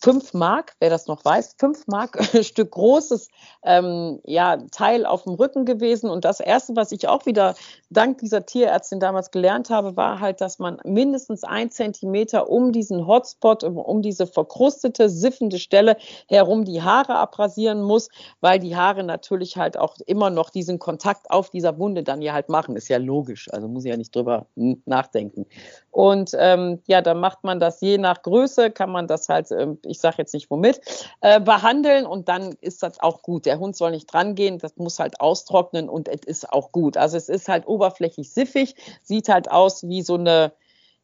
[0.00, 3.28] fünf Mark, wer das noch weiß, fünf Mark Stück großes
[3.62, 6.08] ähm, ja, Teil auf dem Rücken gewesen.
[6.08, 7.54] Und das Erste, was ich auch wieder
[7.90, 13.06] dank dieser Tierärztin damals gelernt habe, war halt, dass man mindestens ein Zentimeter um diesen
[13.06, 15.96] Hotspot, um, um diese verkrustete, siffende Stelle
[16.28, 18.08] herum die Haare abrasieren muss,
[18.40, 22.32] weil die Haare natürlich halt auch immer noch diesen Kontakt auf dieser Wunde dann ja
[22.32, 22.76] halt machen.
[22.76, 25.46] Ist ja logisch, also muss ich ja nicht drüber nachdenken.
[25.90, 29.78] Und ähm, ja, dann macht man das je nach Größe, kann man das halt, ähm,
[29.84, 30.80] ich sage jetzt nicht womit,
[31.20, 33.44] äh, behandeln und dann ist das auch gut.
[33.46, 36.96] Der Hund soll nicht dran gehen, das muss halt austrocknen und es ist auch gut.
[36.96, 40.52] Also es ist halt oberflächlich siffig, sieht halt aus wie so eine,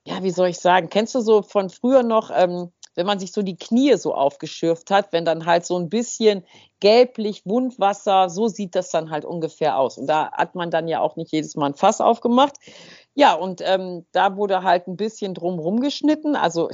[0.04, 3.32] ja, wie soll ich sagen, kennst du so von früher noch, ähm, wenn man sich
[3.32, 6.44] so die Knie so aufgeschürft hat, wenn dann halt so ein bisschen
[6.80, 9.98] gelblich Wundwasser, so sieht das dann halt ungefähr aus.
[9.98, 12.56] Und da hat man dann ja auch nicht jedes Mal ein Fass aufgemacht.
[13.18, 16.36] Ja, und ähm, da wurde halt ein bisschen drumrum geschnitten.
[16.36, 16.68] Also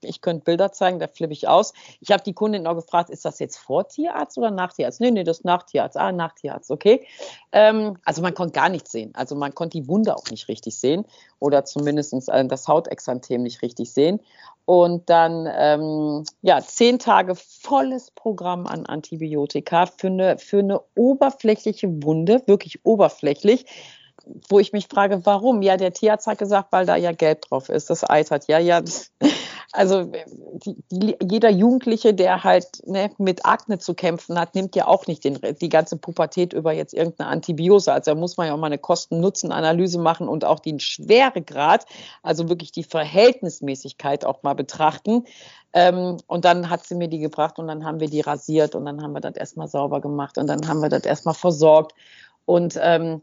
[0.00, 1.74] ich könnte Bilder zeigen, da flippe ich aus.
[2.00, 5.02] Ich habe die Kundin auch gefragt, ist das jetzt vor Tierarzt oder nach Tierarzt?
[5.02, 5.98] Nee, nee, das ist nach Tierarzt.
[5.98, 7.06] Ah, nach Tierarzt, okay.
[7.52, 9.14] Ähm, also man konnte gar nichts sehen.
[9.14, 11.04] Also man konnte die Wunde auch nicht richtig sehen
[11.40, 14.20] oder zumindest äh, das Hautexanthem nicht richtig sehen.
[14.64, 22.02] Und dann, ähm, ja, zehn Tage volles Programm an Antibiotika für eine, für eine oberflächliche
[22.02, 23.66] Wunde, wirklich oberflächlich
[24.48, 25.62] wo ich mich frage, warum?
[25.62, 28.48] Ja, der Tierarzt hat gesagt, weil da ja Gelb drauf ist, das eitert.
[28.48, 28.82] Ja, ja,
[29.72, 34.86] also die, die, jeder Jugendliche, der halt ne, mit Akne zu kämpfen hat, nimmt ja
[34.86, 37.92] auch nicht den, die ganze Pubertät über jetzt irgendeine Antibiose.
[37.92, 41.86] Also da muss man ja auch mal eine Kosten-Nutzen-Analyse machen und auch den Schweregrad,
[42.22, 45.24] also wirklich die Verhältnismäßigkeit auch mal betrachten.
[45.72, 48.84] Ähm, und dann hat sie mir die gebracht und dann haben wir die rasiert und
[48.84, 51.94] dann haben wir das erstmal sauber gemacht und dann haben wir das erstmal versorgt.
[52.44, 53.22] Und ähm,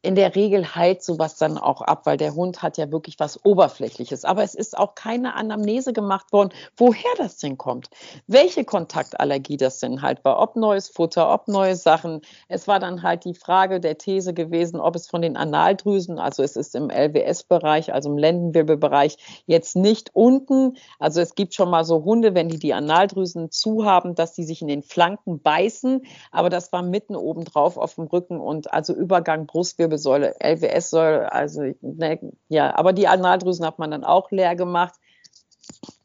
[0.00, 3.44] in der Regel heilt sowas dann auch ab, weil der Hund hat ja wirklich was
[3.44, 4.24] Oberflächliches.
[4.24, 7.90] Aber es ist auch keine Anamnese gemacht worden, woher das denn kommt.
[8.28, 10.38] Welche Kontaktallergie das denn halt war.
[10.38, 12.20] Ob neues Futter, ob neue Sachen.
[12.46, 16.44] Es war dann halt die Frage der These gewesen, ob es von den Analdrüsen, also
[16.44, 20.76] es ist im LWS-Bereich, also im Lendenwirbelbereich, jetzt nicht unten.
[21.00, 24.44] Also es gibt schon mal so Hunde, wenn die die Analdrüsen zu haben, dass die
[24.44, 26.02] sich in den Flanken beißen.
[26.30, 31.32] Aber das war mitten oben drauf auf dem Rücken und also Übergang Brustwirbel Wirbelsäule, LWS-Säule,
[31.32, 34.94] also ne, ja, aber die Analdrüsen hat man dann auch leer gemacht.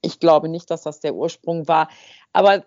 [0.01, 1.89] Ich glaube nicht, dass das der Ursprung war.
[2.33, 2.65] Aber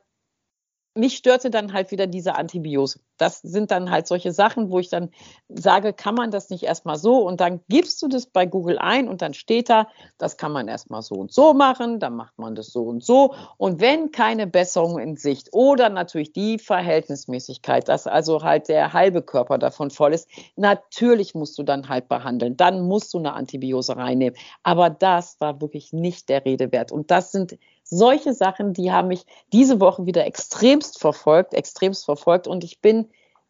[0.97, 3.01] mich störte dann halt wieder diese Antibiose.
[3.19, 5.11] Das sind dann halt solche Sachen, wo ich dann
[5.49, 7.19] sage, kann man das nicht erstmal so?
[7.19, 10.69] Und dann gibst du das bei Google ein und dann steht da, das kann man
[10.69, 13.35] erstmal so und so machen, dann macht man das so und so.
[13.57, 19.23] Und wenn keine Besserung in Sicht oder natürlich die Verhältnismäßigkeit, dass also halt der halbe
[19.23, 23.97] Körper davon voll ist, natürlich musst du dann halt behandeln, dann musst du eine Antibiose
[23.97, 26.93] reinnehmen, aber das war wirklich nicht der Rede wert.
[26.93, 27.57] Und das sind
[27.89, 33.09] solche Sachen, die haben mich diese Woche wieder extremst verfolgt, extremst verfolgt und ich bin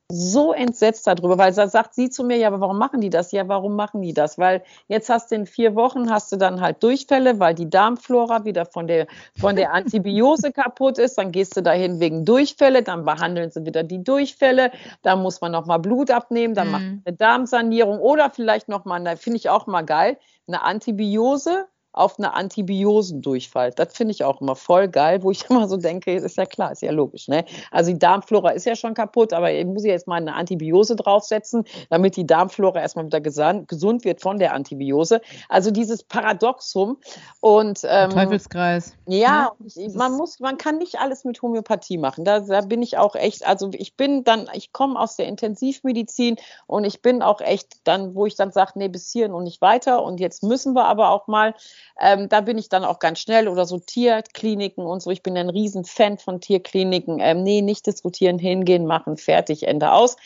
[0.08, 3.32] so entsetzt darüber, weil da sagt sie zu mir, ja, aber warum machen die das?
[3.32, 4.38] Ja, warum machen die das?
[4.38, 8.44] Weil jetzt hast du in vier Wochen hast du dann halt Durchfälle, weil die Darmflora
[8.44, 11.18] wieder von der, von der Antibiose kaputt ist.
[11.18, 14.70] Dann gehst du dahin wegen Durchfälle, dann behandeln sie wieder die Durchfälle.
[15.02, 16.72] Da muss man nochmal Blut abnehmen, dann mhm.
[16.72, 21.66] macht eine Darmsanierung oder vielleicht nochmal, da finde ich auch mal geil, eine Antibiose
[21.96, 23.72] auf eine Antibiosendurchfall.
[23.72, 26.72] Das finde ich auch immer voll geil, wo ich immer so denke, ist ja klar,
[26.72, 27.26] ist ja logisch.
[27.26, 27.44] Ne?
[27.70, 31.64] Also die Darmflora ist ja schon kaputt, aber ich muss jetzt mal eine Antibiose draufsetzen,
[31.90, 35.20] damit die Darmflora erstmal wieder gesund wird von der Antibiose.
[35.48, 36.98] Also dieses Paradoxum
[37.40, 38.94] und ähm, Teufelskreis.
[39.06, 42.24] Ja, ja, man muss, man kann nicht alles mit Homöopathie machen.
[42.24, 46.36] Da, da bin ich auch echt, also ich bin dann, ich komme aus der Intensivmedizin
[46.66, 49.62] und ich bin auch echt dann, wo ich dann sage, nee, bis hierhin und nicht
[49.62, 51.54] weiter und jetzt müssen wir aber auch mal
[52.00, 55.10] ähm, da bin ich dann auch ganz schnell oder so Tierkliniken und so.
[55.10, 57.18] Ich bin ein Riesenfan von Tierkliniken.
[57.20, 60.16] Ähm, nee, nicht diskutieren, hingehen, machen, fertig, Ende aus.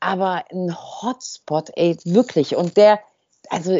[0.00, 2.54] Aber ein Hotspot, ey, wirklich.
[2.54, 3.00] Und der,
[3.50, 3.78] also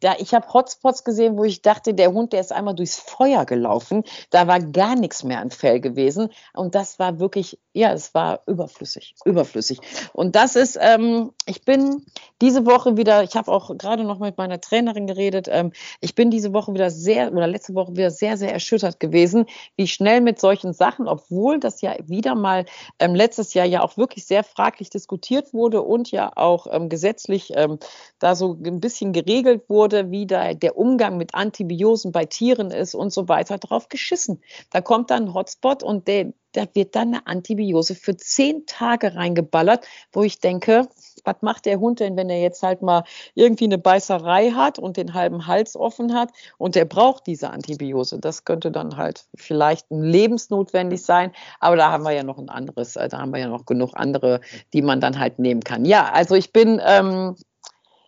[0.00, 3.44] da, ich habe Hotspots gesehen, wo ich dachte, der Hund, der ist einmal durchs Feuer
[3.44, 4.04] gelaufen.
[4.30, 6.30] Da war gar nichts mehr an Fell gewesen.
[6.54, 9.80] Und das war wirklich, ja, es war überflüssig, überflüssig.
[10.12, 12.04] Und das ist, ähm, ich bin
[12.40, 16.30] diese Woche wieder, ich habe auch gerade noch mit meiner Trainerin geredet, ähm, ich bin
[16.30, 20.38] diese Woche wieder sehr, oder letzte Woche wieder sehr, sehr erschüttert gewesen, wie schnell mit
[20.38, 22.66] solchen Sachen, obwohl das ja wieder mal
[22.98, 27.52] ähm, letztes Jahr ja auch wirklich sehr fraglich diskutiert wurde und ja auch ähm, gesetzlich
[27.56, 27.78] ähm,
[28.18, 32.70] da so ein bisschen bisschen geregelt wurde, wie da der Umgang mit Antibiosen bei Tieren
[32.70, 34.42] ist und so weiter, drauf geschissen.
[34.70, 39.14] Da kommt dann ein Hotspot und der, da wird dann eine Antibiose für zehn Tage
[39.14, 40.88] reingeballert, wo ich denke,
[41.24, 44.96] was macht der Hund denn, wenn er jetzt halt mal irgendwie eine Beißerei hat und
[44.96, 48.18] den halben Hals offen hat und der braucht diese Antibiose?
[48.18, 52.96] Das könnte dann halt vielleicht lebensnotwendig sein, aber da haben wir ja noch ein anderes,
[52.96, 54.40] äh, da haben wir ja noch genug andere,
[54.72, 55.84] die man dann halt nehmen kann.
[55.84, 57.36] Ja, also ich bin, ähm,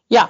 [0.08, 0.28] ja,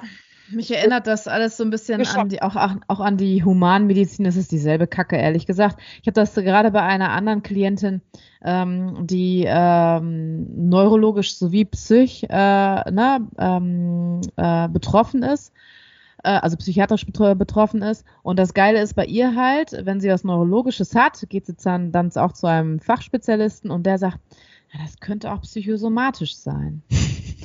[0.51, 2.55] mich erinnert das alles so ein bisschen an die, auch,
[2.87, 4.25] auch an die Humanmedizin.
[4.25, 5.79] Das ist dieselbe Kacke, ehrlich gesagt.
[6.01, 8.01] Ich habe das gerade bei einer anderen Klientin,
[8.43, 15.53] ähm, die ähm, neurologisch sowie psych äh, ne, ähm, äh, betroffen ist
[16.23, 18.05] äh, also psychiatrisch betroffen ist.
[18.23, 21.91] Und das Geile ist bei ihr halt, wenn sie was Neurologisches hat, geht sie dann,
[21.91, 24.19] dann auch zu einem Fachspezialisten und der sagt,
[24.73, 26.83] ja, das könnte auch psychosomatisch sein.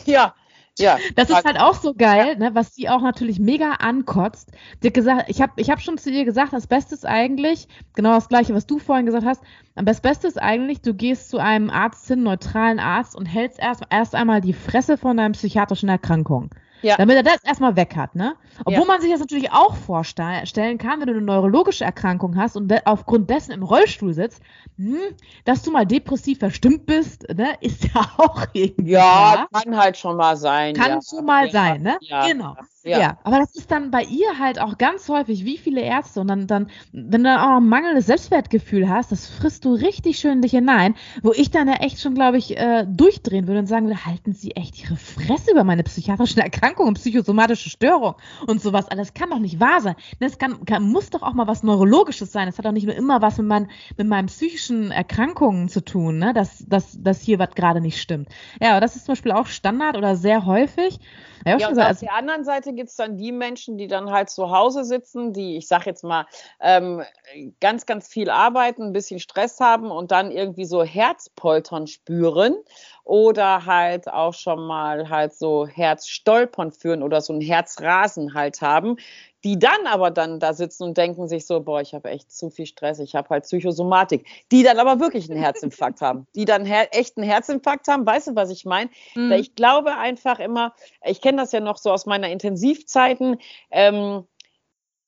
[0.05, 0.35] Ja,
[0.79, 0.99] ja.
[1.15, 4.53] Das ist halt auch so geil, ne, was sie auch natürlich mega ankotzt.
[4.83, 7.69] Die hat gesagt, ich habe ich hab schon zu ihr gesagt, das Beste ist eigentlich,
[7.95, 9.43] genau das gleiche, was du vorhin gesagt hast,
[9.75, 13.83] das Beste ist eigentlich, du gehst zu einem Arzt hin, neutralen Arzt und hältst erst,
[13.91, 16.51] erst einmal die Fresse von deiner psychiatrischen Erkrankung.
[16.83, 16.97] Ja.
[16.97, 18.37] Damit er das erstmal weg hat, ne?
[18.61, 18.85] Obwohl ja.
[18.85, 23.31] man sich das natürlich auch vorstellen kann, wenn du eine neurologische Erkrankung hast und aufgrund
[23.31, 24.43] dessen im Rollstuhl sitzt,
[24.77, 24.99] hm,
[25.45, 28.93] dass du mal depressiv verstimmt bist, ne, ist ja auch irgendwie.
[28.93, 30.75] Ja, kann halt schon mal sein.
[30.75, 31.01] Kann ja.
[31.03, 31.99] schon mal sein, ne?
[32.27, 32.57] Genau.
[32.87, 33.01] Ja.
[33.01, 33.18] ja.
[33.25, 36.46] aber das ist dann bei ihr halt auch ganz häufig, wie viele Ärzte und dann,
[36.46, 40.53] dann wenn du dann auch ein mangelndes Selbstwertgefühl hast, das frisst du richtig schön dich
[40.53, 44.07] hinein, wo ich dann ja echt schon, glaube ich, äh, durchdrehen würde und sagen würde,
[44.07, 48.14] halten Sie echt Ihre Fresse über meine psychiatrischen Erkrankungen, psychosomatische Störung
[48.46, 48.88] und sowas.
[48.88, 49.96] Alles kann doch nicht wahr sein.
[50.20, 52.46] Das kann, kann, muss doch auch mal was Neurologisches sein.
[52.46, 56.18] Das hat doch nicht nur immer was mit, mein, mit meinen psychischen Erkrankungen zu tun,
[56.18, 56.33] ne?
[56.35, 58.29] dass, dass, dass hier was gerade nicht stimmt.
[58.61, 61.01] Ja, aber das ist zum Beispiel auch Standard oder sehr häufig.
[61.46, 64.31] Ja, ja und auf der anderen Seite gibt es dann die Menschen, die dann halt
[64.31, 66.27] zu Hause sitzen, die, ich sag jetzt mal,
[66.61, 67.03] ähm,
[67.61, 72.57] ganz, ganz viel arbeiten, ein bisschen Stress haben und dann irgendwie so Herzpoltern spüren
[73.05, 78.97] oder halt auch schon mal halt so Herzstolpern führen oder so ein Herzrasen halt haben,
[79.47, 82.51] die dann aber dann da sitzen und denken sich so, boah, ich habe echt zu
[82.51, 86.67] viel Stress, ich habe halt Psychosomatik, die dann aber wirklich einen Herzinfarkt haben, die dann
[86.67, 88.91] her echt einen Herzinfarkt haben, weißt du, was ich meine?
[89.15, 89.31] Mhm.
[89.31, 93.37] Ich glaube einfach immer, ich kenne das ja noch so aus meiner Intensivzeiten,
[93.71, 94.27] ähm,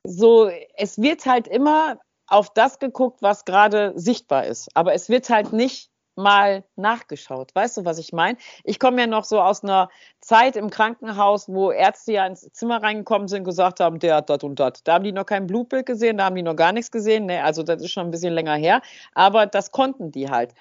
[0.04, 1.98] so, es wird halt immer
[2.28, 7.54] auf das geguckt, was gerade sichtbar ist, aber es wird halt nicht mal nachgeschaut.
[7.54, 8.36] Weißt du, was ich meine?
[8.64, 9.88] Ich komme ja noch so aus einer
[10.20, 14.28] Zeit im Krankenhaus, wo Ärzte ja ins Zimmer reingekommen sind und gesagt haben, der hat
[14.28, 14.82] das und das.
[14.84, 17.26] Da haben die noch kein Blutbild gesehen, da haben die noch gar nichts gesehen.
[17.26, 18.82] Nee, also das ist schon ein bisschen länger her.
[19.14, 20.54] Aber das konnten die halt.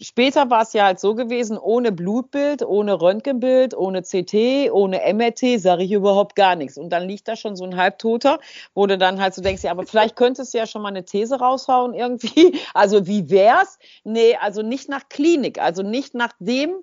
[0.00, 5.60] Später war es ja halt so gewesen, ohne Blutbild, ohne Röntgenbild, ohne CT, ohne MRT,
[5.60, 6.76] sage ich überhaupt gar nichts.
[6.78, 8.40] Und dann liegt da schon so ein Halbtoter,
[8.74, 11.04] wo du dann halt so denkst, ja, aber vielleicht könntest du ja schon mal eine
[11.04, 12.58] These raushauen irgendwie.
[12.74, 13.78] Also wie wär's?
[14.02, 16.74] Nee, also nicht nach Klinik, also nicht nach dem,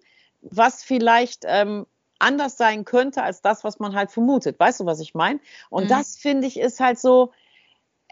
[0.41, 1.85] was vielleicht ähm,
[2.19, 4.59] anders sein könnte als das, was man halt vermutet.
[4.59, 5.39] Weißt du, was ich meine?
[5.69, 5.89] Und mhm.
[5.89, 7.31] das finde ich ist halt so,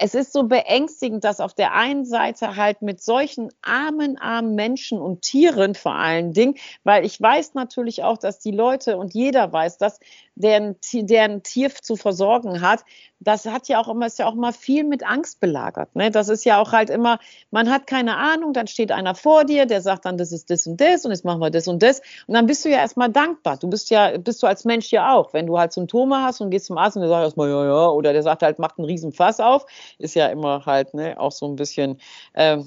[0.01, 4.99] es ist so beängstigend, dass auf der einen Seite halt mit solchen armen, armen Menschen
[4.99, 9.51] und Tieren vor allen Dingen, weil ich weiß natürlich auch, dass die Leute und jeder
[9.51, 9.99] weiß, dass
[10.35, 12.85] der, der ein Tier zu versorgen hat,
[13.19, 15.93] das hat ja auch immer, ist ja auch immer viel mit Angst belagert.
[15.95, 16.09] Ne?
[16.09, 17.19] Das ist ja auch halt immer,
[17.51, 20.65] man hat keine Ahnung, dann steht einer vor dir, der sagt dann, das ist das
[20.67, 22.01] und das und jetzt machen wir das und das.
[22.27, 23.57] Und dann bist du ja erstmal dankbar.
[23.57, 25.33] Du bist ja, bist du als Mensch ja auch.
[25.33, 27.87] Wenn du halt Symptome hast und gehst zum Arzt und der sagt erstmal, ja, ja,
[27.89, 29.65] oder der sagt halt, macht einen riesen Fass auf,
[29.97, 31.99] ist ja immer halt, ne, auch so ein bisschen,
[32.33, 32.59] äh,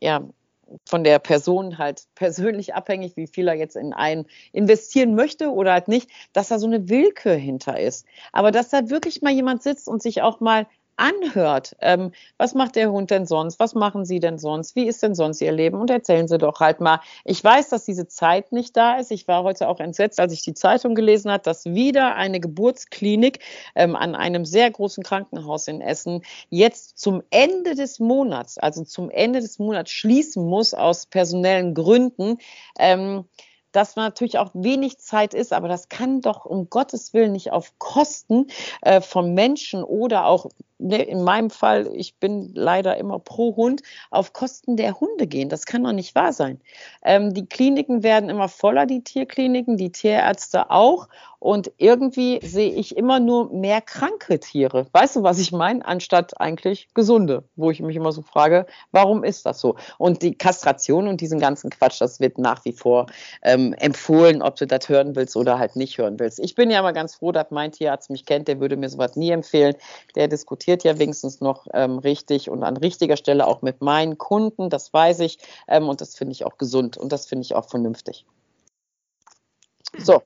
[0.00, 0.22] ja,
[0.86, 5.72] von der Person halt persönlich abhängig, wie viel er jetzt in einen investieren möchte oder
[5.72, 8.06] halt nicht, dass da so eine Willkür hinter ist.
[8.32, 10.66] Aber dass da wirklich mal jemand sitzt und sich auch mal
[11.00, 11.74] anhört.
[11.80, 13.58] Ähm, was macht der Hund denn sonst?
[13.58, 14.76] Was machen Sie denn sonst?
[14.76, 15.80] Wie ist denn sonst Ihr Leben?
[15.80, 17.00] Und erzählen Sie doch halt mal.
[17.24, 19.10] Ich weiß, dass diese Zeit nicht da ist.
[19.10, 23.40] Ich war heute auch entsetzt, als ich die Zeitung gelesen habe, dass wieder eine Geburtsklinik
[23.74, 29.10] ähm, an einem sehr großen Krankenhaus in Essen jetzt zum Ende des Monats, also zum
[29.10, 32.36] Ende des Monats schließen muss aus personellen Gründen.
[32.78, 33.24] Ähm,
[33.72, 37.78] dass natürlich auch wenig Zeit ist, aber das kann doch um Gottes Willen nicht auf
[37.78, 38.46] Kosten
[38.82, 40.46] äh, von Menschen oder auch
[40.80, 45.48] ne, in meinem Fall, ich bin leider immer pro Hund, auf Kosten der Hunde gehen.
[45.48, 46.60] Das kann doch nicht wahr sein.
[47.02, 51.08] Ähm, die Kliniken werden immer voller, die Tierkliniken, die Tierärzte auch.
[51.40, 54.86] Und irgendwie sehe ich immer nur mehr kranke Tiere.
[54.92, 55.84] Weißt du, was ich meine?
[55.84, 59.76] Anstatt eigentlich gesunde, wo ich mich immer so frage, warum ist das so?
[59.96, 63.06] Und die Kastration und diesen ganzen Quatsch, das wird nach wie vor
[63.42, 66.38] ähm, empfohlen, ob du das hören willst oder halt nicht hören willst.
[66.40, 69.16] Ich bin ja immer ganz froh, dass mein Tierarzt mich kennt, der würde mir sowas
[69.16, 69.76] nie empfehlen.
[70.16, 74.68] Der diskutiert ja wenigstens noch ähm, richtig und an richtiger Stelle auch mit meinen Kunden,
[74.68, 75.38] das weiß ich.
[75.68, 78.26] Ähm, und das finde ich auch gesund und das finde ich auch vernünftig.
[79.98, 80.22] So,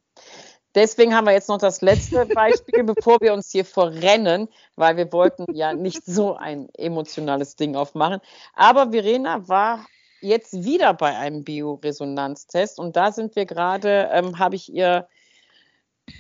[0.75, 5.13] Deswegen haben wir jetzt noch das letzte Beispiel, bevor wir uns hier verrennen, weil wir
[5.13, 8.21] wollten ja nicht so ein emotionales Ding aufmachen.
[8.55, 9.87] Aber Verena war
[10.21, 15.07] jetzt wieder bei einem Bioresonanztest und da sind wir gerade, ähm, habe ich ihr,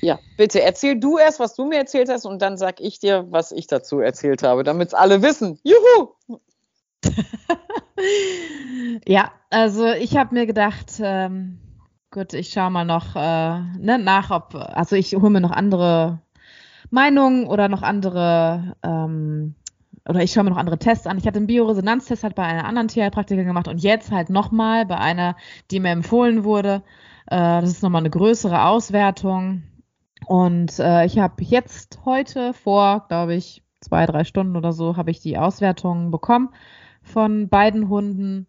[0.00, 3.26] ja, bitte erzähl du erst, was du mir erzählt hast und dann sag ich dir,
[3.30, 5.58] was ich dazu erzählt habe, damit es alle wissen.
[5.62, 6.14] Juhu!
[9.06, 11.58] ja, also ich habe mir gedacht, ähm,
[12.14, 16.20] Gut, ich schaue mal noch äh, ne, nach, ob, also ich hole mir noch andere
[16.88, 19.56] Meinungen oder noch andere, ähm,
[20.08, 21.18] oder ich schaue mir noch andere Tests an.
[21.18, 24.96] Ich hatte einen Bioresonanztest halt bei einer anderen Tierheilpraktikerin gemacht und jetzt halt nochmal bei
[24.96, 25.34] einer,
[25.72, 26.84] die mir empfohlen wurde.
[27.26, 29.64] Äh, das ist nochmal eine größere Auswertung.
[30.24, 35.10] Und äh, ich habe jetzt heute vor, glaube ich, zwei, drei Stunden oder so, habe
[35.10, 36.50] ich die Auswertung bekommen
[37.02, 38.46] von beiden Hunden.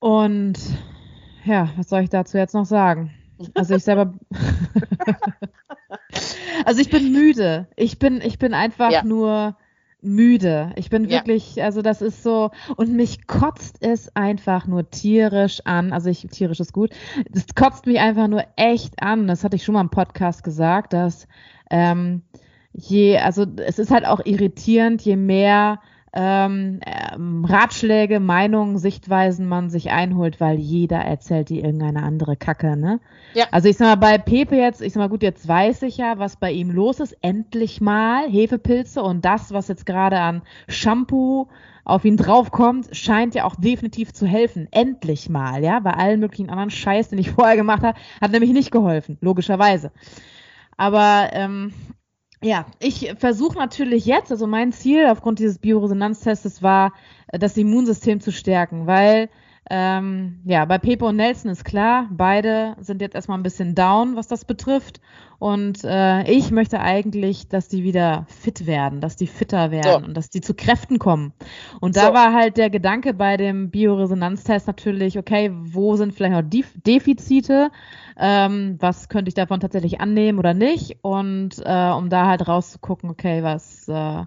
[0.00, 0.58] Und
[1.44, 3.10] ja, was soll ich dazu jetzt noch sagen?
[3.54, 4.14] Also ich selber.
[6.64, 7.66] Also ich bin müde.
[7.76, 9.04] Ich bin, ich bin einfach ja.
[9.04, 9.56] nur
[10.00, 10.72] müde.
[10.76, 11.64] Ich bin wirklich, ja.
[11.64, 15.92] also das ist so, und mich kotzt es einfach nur tierisch an.
[15.92, 16.90] Also ich, tierisch ist gut.
[17.30, 19.26] Das kotzt mich einfach nur echt an.
[19.26, 21.26] Das hatte ich schon mal im Podcast gesagt, dass
[21.70, 22.22] ähm,
[22.72, 25.80] je, also es ist halt auch irritierend, je mehr
[26.14, 32.76] ähm, ähm, Ratschläge, Meinungen, Sichtweisen man sich einholt, weil jeder erzählt die irgendeine andere Kacke,
[32.76, 33.00] ne?
[33.32, 33.46] Ja.
[33.50, 36.18] Also ich sag mal, bei Pepe jetzt, ich sag mal, gut, jetzt weiß ich ja,
[36.18, 37.16] was bei ihm los ist.
[37.22, 41.48] Endlich mal Hefepilze und das, was jetzt gerade an Shampoo
[41.84, 44.68] auf ihn draufkommt, scheint ja auch definitiv zu helfen.
[44.70, 45.80] Endlich mal, ja?
[45.80, 49.92] Bei allen möglichen anderen Scheiß, den ich vorher gemacht habe, hat nämlich nicht geholfen, logischerweise.
[50.76, 51.72] Aber ähm,
[52.42, 56.92] ja, ich versuche natürlich jetzt, also mein Ziel aufgrund dieses Bioresonanztests war,
[57.28, 59.28] äh, das Immunsystem zu stärken, weil
[59.70, 64.16] ähm, ja, bei Pepe und Nelson ist klar, beide sind jetzt erstmal ein bisschen down,
[64.16, 65.00] was das betrifft.
[65.38, 70.06] Und äh, ich möchte eigentlich, dass die wieder fit werden, dass die fitter werden so.
[70.08, 71.32] und dass die zu Kräften kommen.
[71.80, 72.14] Und da so.
[72.14, 77.70] war halt der Gedanke bei dem Bioresonanztest natürlich, okay, wo sind vielleicht noch Def Defizite?
[78.16, 83.10] ähm, was könnte ich davon tatsächlich annehmen oder nicht und äh, um da halt rauszugucken,
[83.10, 84.24] okay, was, äh,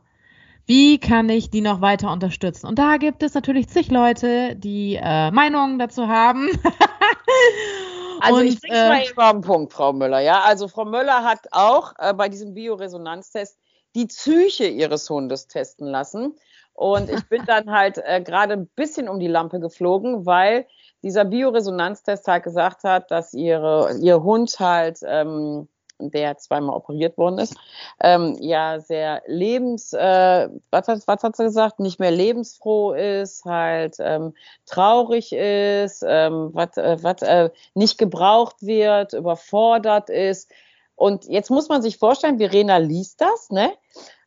[0.66, 2.68] wie kann ich die noch weiter unterstützen?
[2.68, 6.50] Und da gibt es natürlich zig Leute, die äh, Meinungen dazu haben.
[8.22, 10.20] also und, ich bring's äh, mal eben auf den Punkt, Frau Müller.
[10.20, 13.60] Ja, also Frau Müller hat auch äh, bei diesem Bioresonanztest
[13.94, 16.36] die Psyche ihres Hundes testen lassen.
[16.74, 20.68] Und ich bin dann halt äh, gerade ein bisschen um die Lampe geflogen, weil
[21.04, 25.70] dieser Bioresonanztest halt gesagt hat, dass ihre, ihr Hund halt, ähm,
[26.00, 27.56] der zweimal operiert worden ist,
[28.02, 33.46] ähm, ja sehr lebens, äh, was, hat, was hat sie gesagt, nicht mehr lebensfroh ist,
[33.46, 34.34] halt ähm,
[34.66, 40.52] traurig ist, ähm, was, äh, was äh, nicht gebraucht wird, überfordert ist.
[40.96, 43.74] Und jetzt muss man sich vorstellen, Verena liest das, ne?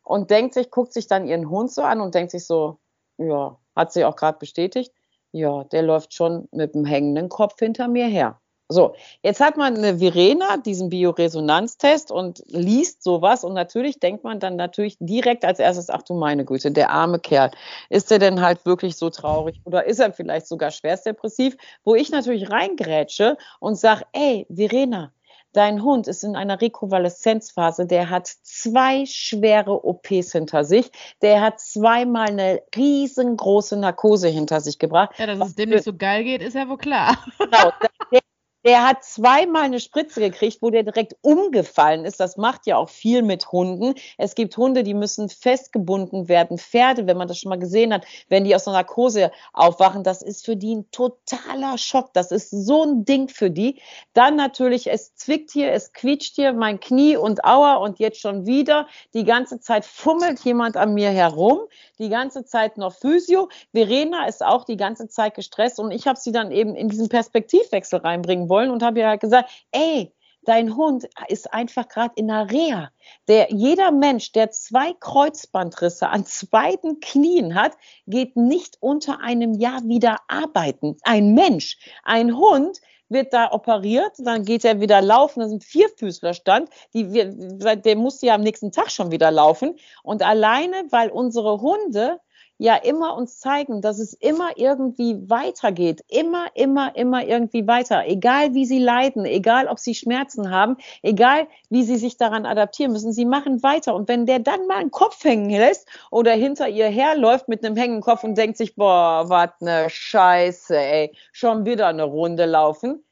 [0.03, 2.79] Und denkt sich, guckt sich dann ihren Hund so an und denkt sich so,
[3.19, 4.93] ja, hat sie auch gerade bestätigt,
[5.33, 8.41] ja, der läuft schon mit dem hängenden Kopf hinter mir her.
[8.71, 14.41] So, jetzt hat man eine Verena, diesen Bioresonanztest und liest sowas und natürlich denkt man
[14.41, 17.51] dann natürlich direkt als erstes, ach du meine Güte, der arme Kerl,
[17.89, 22.11] ist der denn halt wirklich so traurig oder ist er vielleicht sogar schwerstdepressiv, wo ich
[22.11, 25.13] natürlich reingrätsche und sage, ey, Verena,
[25.55, 30.91] Dein Hund ist in einer Rekonvaleszenzphase, der hat zwei schwere OPs hinter sich,
[31.23, 35.19] der hat zweimal eine riesengroße Narkose hinter sich gebracht.
[35.19, 37.17] Ja, dass es dem nicht so geil geht, ist ja wohl klar.
[37.39, 37.73] Genau,
[38.13, 38.21] der,
[38.65, 42.19] der hat zweimal eine Spritze gekriegt, wo der direkt umgefallen ist.
[42.19, 43.95] Das macht ja auch viel mit Hunden.
[44.17, 46.59] Es gibt Hunde, die müssen festgebunden werden.
[46.59, 50.23] Pferde, wenn man das schon mal gesehen hat, wenn die aus einer Narkose aufwachen, das
[50.23, 52.13] ist für die ein totaler Schock.
[52.15, 53.81] Das ist so ein Ding für die.
[54.13, 58.47] Dann natürlich, es zwickt hier, es quietscht hier, mein Knie und Aua und jetzt schon
[58.47, 58.89] wieder.
[59.15, 61.61] Die ganze Zeit fummelt jemand an mir herum.
[61.99, 63.49] Die ganze Zeit noch Physio.
[63.73, 67.09] Verena ist auch die ganze Zeit gestresst und ich habe sie dann eben in diesen
[67.09, 70.13] Perspektivwechsel reinbringen wollen und habe ja gesagt, ey,
[70.49, 72.91] dein Hund ist einfach gerade in der Reha.
[73.29, 77.73] Der, jeder Mensch, der zwei Kreuzbandrisse an beiden Knien hat,
[78.07, 80.97] geht nicht unter einem Jahr wieder arbeiten.
[81.03, 82.81] Ein Mensch, ein Hund
[83.11, 88.21] wird da operiert, dann geht er wieder laufen, das ist ein Vierfüßlerstand, die, der muss
[88.23, 89.77] ja am nächsten Tag schon wieder laufen.
[90.03, 92.21] Und alleine, weil unsere Hunde
[92.59, 96.05] ja immer uns zeigen, dass es immer irgendwie weitergeht.
[96.09, 98.05] Immer, immer, immer irgendwie weiter.
[98.07, 102.93] Egal wie sie leiden, egal ob sie Schmerzen haben, egal wie sie sich daran adaptieren
[102.93, 103.95] müssen, sie machen weiter.
[103.95, 107.77] Und wenn der dann mal einen Kopf hängen lässt oder hinter ihr herläuft mit einem
[107.77, 113.05] hängenden Kopf und denkt sich, boah, was ne Scheiße, ey, schon wieder eine Runde laufen,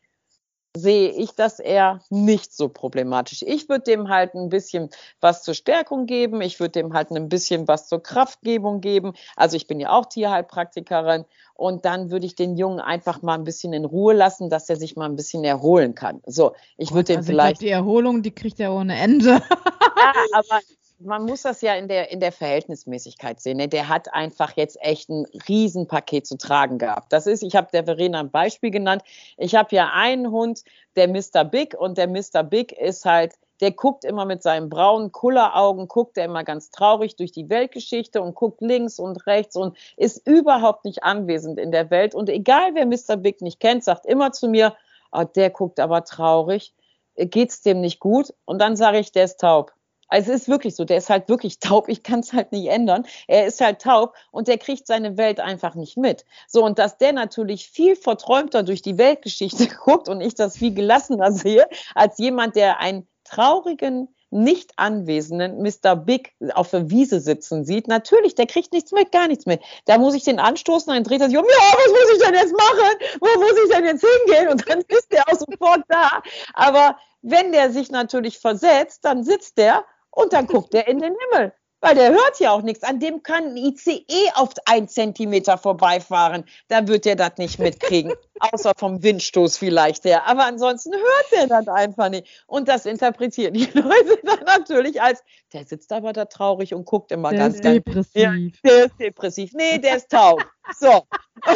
[0.77, 3.43] sehe ich das eher nicht so problematisch.
[3.47, 7.29] Ich würde dem halt ein bisschen was zur Stärkung geben, ich würde dem halt ein
[7.29, 9.15] bisschen was zur Kraftgebung geben.
[9.37, 11.25] Also ich bin ja auch Tierheilpraktikerin
[11.55, 14.77] und dann würde ich den Jungen einfach mal ein bisschen in Ruhe lassen, dass er
[14.77, 16.21] sich mal ein bisschen erholen kann.
[16.27, 17.63] So, ich würde den also vielleicht.
[17.63, 19.31] Ich glaub, die Erholung, die kriegt er ohne Ende.
[19.31, 20.61] ja, aber
[20.99, 23.59] man muss das ja in der, in der Verhältnismäßigkeit sehen.
[23.59, 23.69] Ne?
[23.69, 27.13] Der hat einfach jetzt echt ein Riesenpaket zu tragen gehabt.
[27.13, 29.03] Das ist, ich habe der Verena ein Beispiel genannt.
[29.37, 30.63] Ich habe ja einen Hund,
[30.97, 31.45] der Mr.
[31.45, 32.43] Big und der Mr.
[32.43, 37.17] Big ist halt, der guckt immer mit seinen braunen Kulleraugen, guckt er immer ganz traurig
[37.17, 41.91] durch die Weltgeschichte und guckt links und rechts und ist überhaupt nicht anwesend in der
[41.91, 42.15] Welt.
[42.15, 43.17] Und egal wer Mr.
[43.17, 44.77] Big nicht kennt, sagt immer zu mir,
[45.13, 46.75] oh, der guckt aber traurig,
[47.17, 48.35] geht's dem nicht gut?
[48.45, 49.73] Und dann sage ich, der ist taub.
[50.09, 52.69] Also es ist wirklich so, der ist halt wirklich taub, ich kann es halt nicht
[52.69, 53.07] ändern.
[53.27, 56.25] Er ist halt taub und der kriegt seine Welt einfach nicht mit.
[56.49, 60.75] So, und dass der natürlich viel verträumter durch die Weltgeschichte guckt und ich das viel
[60.75, 65.95] gelassener sehe, als jemand, der einen traurigen nicht anwesenden Mr.
[65.97, 69.61] Big auf der Wiese sitzen sieht, natürlich, der kriegt nichts mit, gar nichts mit.
[69.85, 72.35] Da muss ich den anstoßen, dann dreht er sich um, ja, was muss ich denn
[72.35, 73.21] jetzt machen?
[73.21, 74.49] Wo muss ich denn jetzt hingehen?
[74.49, 76.23] Und dann ist der auch sofort da.
[76.55, 79.85] Aber wenn der sich natürlich versetzt, dann sitzt der
[80.17, 81.53] und dann guckt er in den Himmel.
[81.83, 82.83] Weil der hört ja auch nichts.
[82.83, 86.45] An dem kann ein ICE auf einen Zentimeter vorbeifahren.
[86.69, 88.15] Da wird er das nicht mitkriegen.
[88.41, 90.27] Außer vom Windstoß vielleicht her.
[90.27, 92.45] Aber ansonsten hört er das einfach nicht.
[92.47, 97.13] Und das interpretieren die Leute dann natürlich als, der sitzt aber da traurig und guckt
[97.13, 97.75] immer Der ganz, ist ganz.
[97.75, 98.15] depressiv.
[98.15, 98.33] Ja,
[98.65, 99.53] der ist depressiv.
[99.53, 100.43] Nee, der ist taub.
[100.79, 101.07] So.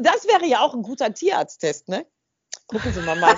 [0.00, 2.06] Das wäre ja auch ein guter Tierarzttest, ne?
[2.68, 3.34] Gucken Sie mal mal.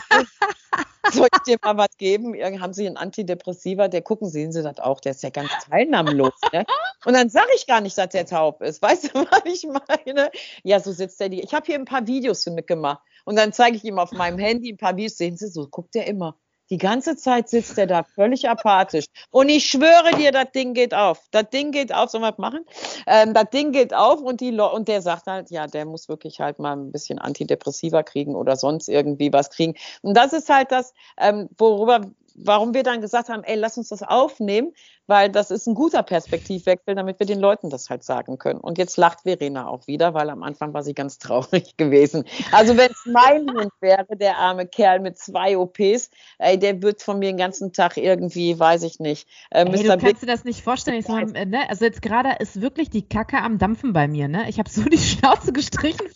[1.15, 2.35] Soll ich dir mal was geben?
[2.61, 3.89] Haben Sie einen Antidepressiva?
[3.89, 6.33] Der gucken, sehen Sie das auch, der ist ja ganz teilnahmlos.
[6.53, 6.65] Ne?
[7.05, 8.83] Und dann sage ich gar nicht, dass der taub ist.
[8.83, 10.31] Weißt du, was ich meine?
[10.63, 11.41] Ja, so sitzt der die.
[11.41, 13.01] Ich habe hier ein paar Videos mitgemacht.
[13.25, 15.17] Und dann zeige ich ihm auf meinem Handy ein paar Videos.
[15.17, 16.39] Sehen Sie, so guckt der immer.
[16.71, 19.07] Die ganze Zeit sitzt er da völlig apathisch.
[19.31, 21.21] Und ich schwöre dir, das Ding geht auf.
[21.33, 22.11] Das Ding geht auf.
[22.11, 22.65] Sollen wir machen?
[23.07, 26.41] Ähm, das Ding geht auf und, die und der sagt halt, ja, der muss wirklich
[26.41, 29.75] halt mal ein bisschen Antidepressiva kriegen oder sonst irgendwie was kriegen.
[30.03, 32.03] Und das ist halt das, ähm, worüber,
[32.37, 34.73] warum wir dann gesagt haben, ey, lass uns das aufnehmen,
[35.07, 38.61] weil das ist ein guter Perspektivwechsel, damit wir den Leuten das halt sagen können.
[38.61, 42.25] Und jetzt lacht Verena auch wieder, weil am Anfang war sie ganz traurig gewesen.
[42.53, 47.03] Also wenn es mein Hund wäre, der arme Kerl mit zwei OPs, ey, der wird
[47.03, 50.45] von mir den ganzen Tag irgendwie, weiß ich nicht, äh, Ey, du kannst dir das
[50.45, 51.05] nicht vorstellen.
[51.09, 51.69] Mal, äh, ne?
[51.69, 54.29] Also jetzt gerade ist wirklich die Kacke am Dampfen bei mir.
[54.29, 54.49] Ne?
[54.49, 56.07] Ich habe so die Schnauze gestrichen.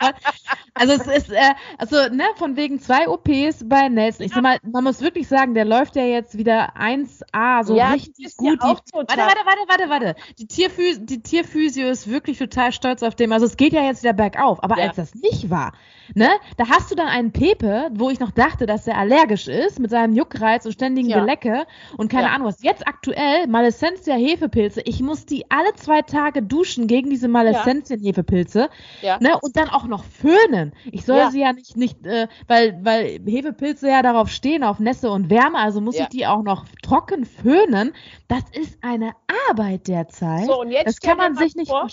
[0.74, 4.26] Also es ist, äh, also ne, von wegen zwei OPs bei Nelson.
[4.26, 7.90] Ich sag mal, man muss wirklich sagen, der läuft ja jetzt wieder 1A, so Ja,
[7.92, 8.60] richtig ist ja gut.
[8.60, 10.14] total- warte, warte, warte, warte, warte.
[10.38, 13.32] Die, Tierphys die Tierphysio ist wirklich total stolz auf dem.
[13.32, 14.62] Also es geht ja jetzt wieder bergauf.
[14.62, 14.88] Aber Ja.
[14.88, 15.72] als das nicht war,
[16.14, 19.78] ne, da hast du dann einen Pepe, wo ich noch dachte, dass er allergisch ist,
[19.80, 21.20] mit seinem Juckreiz und ständigen Ja.
[21.20, 22.34] Gelecke und keine Ja.
[22.34, 22.62] Ahnung was.
[22.62, 24.80] Jetzt aktuell Malescentia Hefepilze.
[24.84, 28.68] Ich muss die alle zwei Tage duschen gegen diese Malescentia Hefepilze.
[29.02, 29.18] Ja.
[29.20, 29.38] Ne?
[29.40, 30.72] Und dann auch noch föhnen.
[30.90, 31.30] Ich soll Ja.
[31.30, 35.58] sie ja nicht, nicht äh, weil, weil Hefepilze ja darauf stehen, auf Nässe und Wärme,
[35.58, 36.02] also muss Ja.
[36.04, 37.94] ich die auch noch trocken föhnen.
[38.28, 39.12] Das ist eine
[39.48, 40.46] Arbeit derzeit.
[40.46, 41.88] So, und jetzt das kann man sich nicht vor.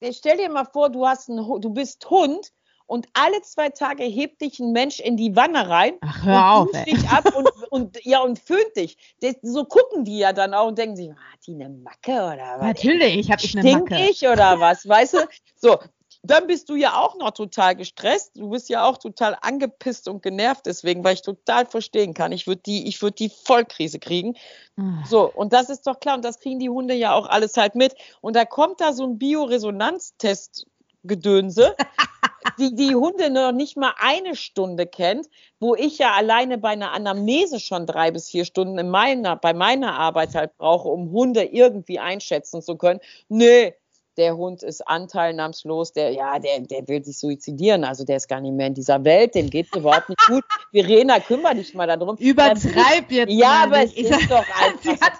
[0.00, 2.52] Jetzt stell dir mal vor, du hast einen, du bist Hund
[2.86, 6.68] und alle zwei Tage hebt dich ein Mensch in die Wanne rein Ach, hör auf,
[6.68, 6.84] und ey.
[6.84, 8.96] dich ab und, und ja und föhnt dich.
[9.20, 12.56] Das, so gucken die ja dann auch und denken sich, hat die eine Macke oder
[12.58, 12.66] was?
[12.66, 14.08] Natürlich, habe ich eine Stink Macke.
[14.08, 15.18] ich oder was, weißt du?
[15.56, 15.78] So,
[16.22, 18.32] dann bist du ja auch noch total gestresst.
[18.36, 22.32] Du bist ja auch total angepisst und genervt deswegen, weil ich total verstehen kann.
[22.32, 24.36] Ich würde die, ich würde die Vollkrise kriegen.
[24.76, 25.04] Ah.
[25.08, 27.76] So, und das ist doch klar, und das kriegen die Hunde ja auch alles halt
[27.76, 27.94] mit.
[28.20, 31.76] Und da kommt da so ein Bioresonanztest-Gedönse,
[32.58, 35.28] die die Hunde noch nicht mal eine Stunde kennt,
[35.60, 39.54] wo ich ja alleine bei einer Anamnese schon drei bis vier Stunden in meiner, bei
[39.54, 42.98] meiner Arbeit halt brauche, um Hunde irgendwie einschätzen zu können.
[43.28, 43.74] Nee.
[44.18, 48.40] Der Hund ist anteilnahmslos, der, ja, der, der will sich suizidieren, also der ist gar
[48.40, 50.44] nicht mehr in dieser Welt, dem geht es überhaupt nicht gut.
[50.72, 52.16] Verena, kümmere dich mal darum.
[52.16, 54.82] Übertreib jetzt Ja, aber es ist doch einfach.
[54.82, 55.12] Sie, hat,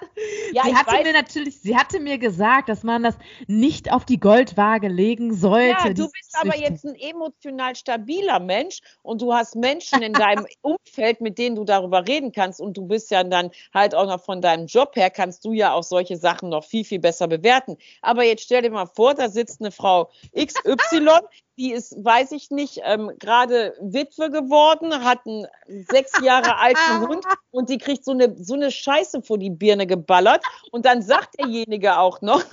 [0.53, 1.03] Ja, sie hatte weiß.
[1.05, 3.15] mir natürlich, sie hatte mir gesagt, dass man das
[3.47, 5.87] nicht auf die Goldwaage legen sollte.
[5.87, 10.45] Ja, du bist aber jetzt ein emotional stabiler Mensch und du hast Menschen in deinem
[10.61, 14.21] Umfeld, mit denen du darüber reden kannst und du bist ja dann halt auch noch
[14.21, 17.77] von deinem Job her, kannst du ja auch solche Sachen noch viel, viel besser bewerten.
[18.01, 21.09] Aber jetzt stell dir mal vor, da sitzt eine Frau XY,
[21.57, 25.45] die ist, weiß ich nicht, ähm, gerade Witwe geworden, hat einen
[25.89, 29.85] sechs Jahre alten Hund und die kriegt so eine, so eine Scheiße vor die Birne
[29.85, 32.43] geballert und dann sagt derjenige auch noch,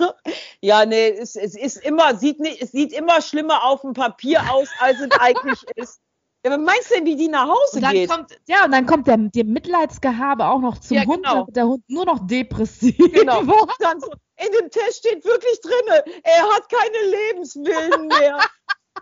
[0.61, 4.41] ja, nee, es, es ist immer, sieht nicht, es sieht immer schlimmer auf dem Papier
[4.51, 6.01] aus, als es eigentlich ist.
[6.47, 8.09] Ja, was meinst du denn, wie die nach Hause Und dann geht?
[8.09, 11.45] kommt, ja, und dann kommt der, der Mitleidsgehabe auch noch zum Ja, Hund, genau.
[11.49, 12.97] der Hund nur noch depressiv.
[12.97, 13.41] Genau.
[13.79, 18.39] Dann so, in dem Test steht wirklich drinne, er hat keine Lebenswillen mehr.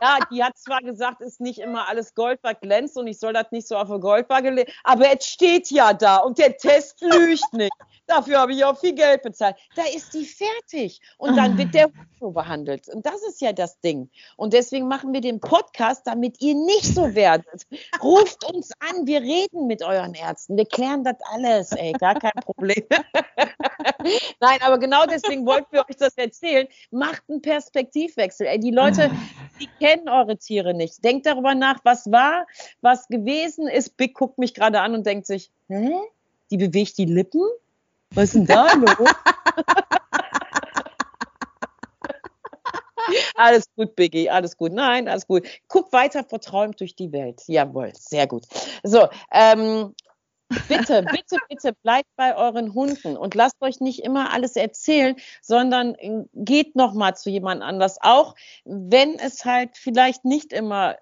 [0.02, 3.34] Ja, die hat zwar gesagt, ist nicht immer alles Gold, was glänzt und ich soll
[3.34, 7.02] das nicht so auf eine Goldwaage legen, aber es steht ja da und der Test
[7.02, 7.74] lügt nicht.
[8.08, 9.56] Dafür habe ich auch viel Geld bezahlt.
[9.76, 11.90] Da ist die fertig und dann wird der
[12.20, 12.88] so behandelt.
[12.90, 14.10] Und das ist ja das Ding.
[14.38, 17.64] Und deswegen machen wir den Podcast, damit ihr nicht so werdet.
[18.04, 22.32] Ruft uns an, wir reden mit euren Ärzten, wir klären das alles, ey, gar kein
[22.44, 22.84] Problem.
[24.40, 26.68] Nein, aber genau deswegen wollten wir euch das erzählen.
[26.92, 28.48] Macht einen Perspektivwechsel.
[28.48, 29.10] Ey, die Leute,
[29.60, 31.04] die kennen eure Tiere nicht.
[31.04, 32.48] Denkt darüber nach, was war,
[32.82, 33.98] was gewesen ist.
[33.98, 35.92] Big guckt mich gerade an und denkt sich, hä?
[36.50, 37.44] Die bewegt die Lippen?
[38.12, 38.68] Was ist denn da?
[43.36, 44.74] Alles gut, Biggie, alles gut.
[44.74, 45.48] Nein, alles gut.
[45.68, 47.44] Guck weiter verträumt durch die Welt.
[47.46, 48.46] Jawohl, sehr gut.
[48.82, 49.94] So, ähm,
[50.68, 55.96] Bitte, bitte, bitte bleibt bei euren Hunden und lasst euch nicht immer alles erzählen, sondern
[55.96, 57.98] äh, geht noch mal zu jemand anders.
[58.02, 60.98] Auch wenn es halt vielleicht nicht immer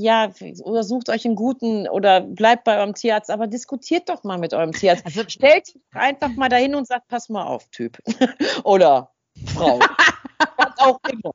[0.00, 4.38] ja, oder sucht euch einen guten oder bleibt bei eurem Tierarzt, aber diskutiert doch mal
[4.38, 5.04] mit eurem Tierarzt.
[5.04, 7.98] Also, Stellt einfach mal dahin und sagt, pass mal auf, Typ.
[8.64, 9.12] oder
[9.54, 9.78] Frau.
[10.56, 11.32] Was auch immer.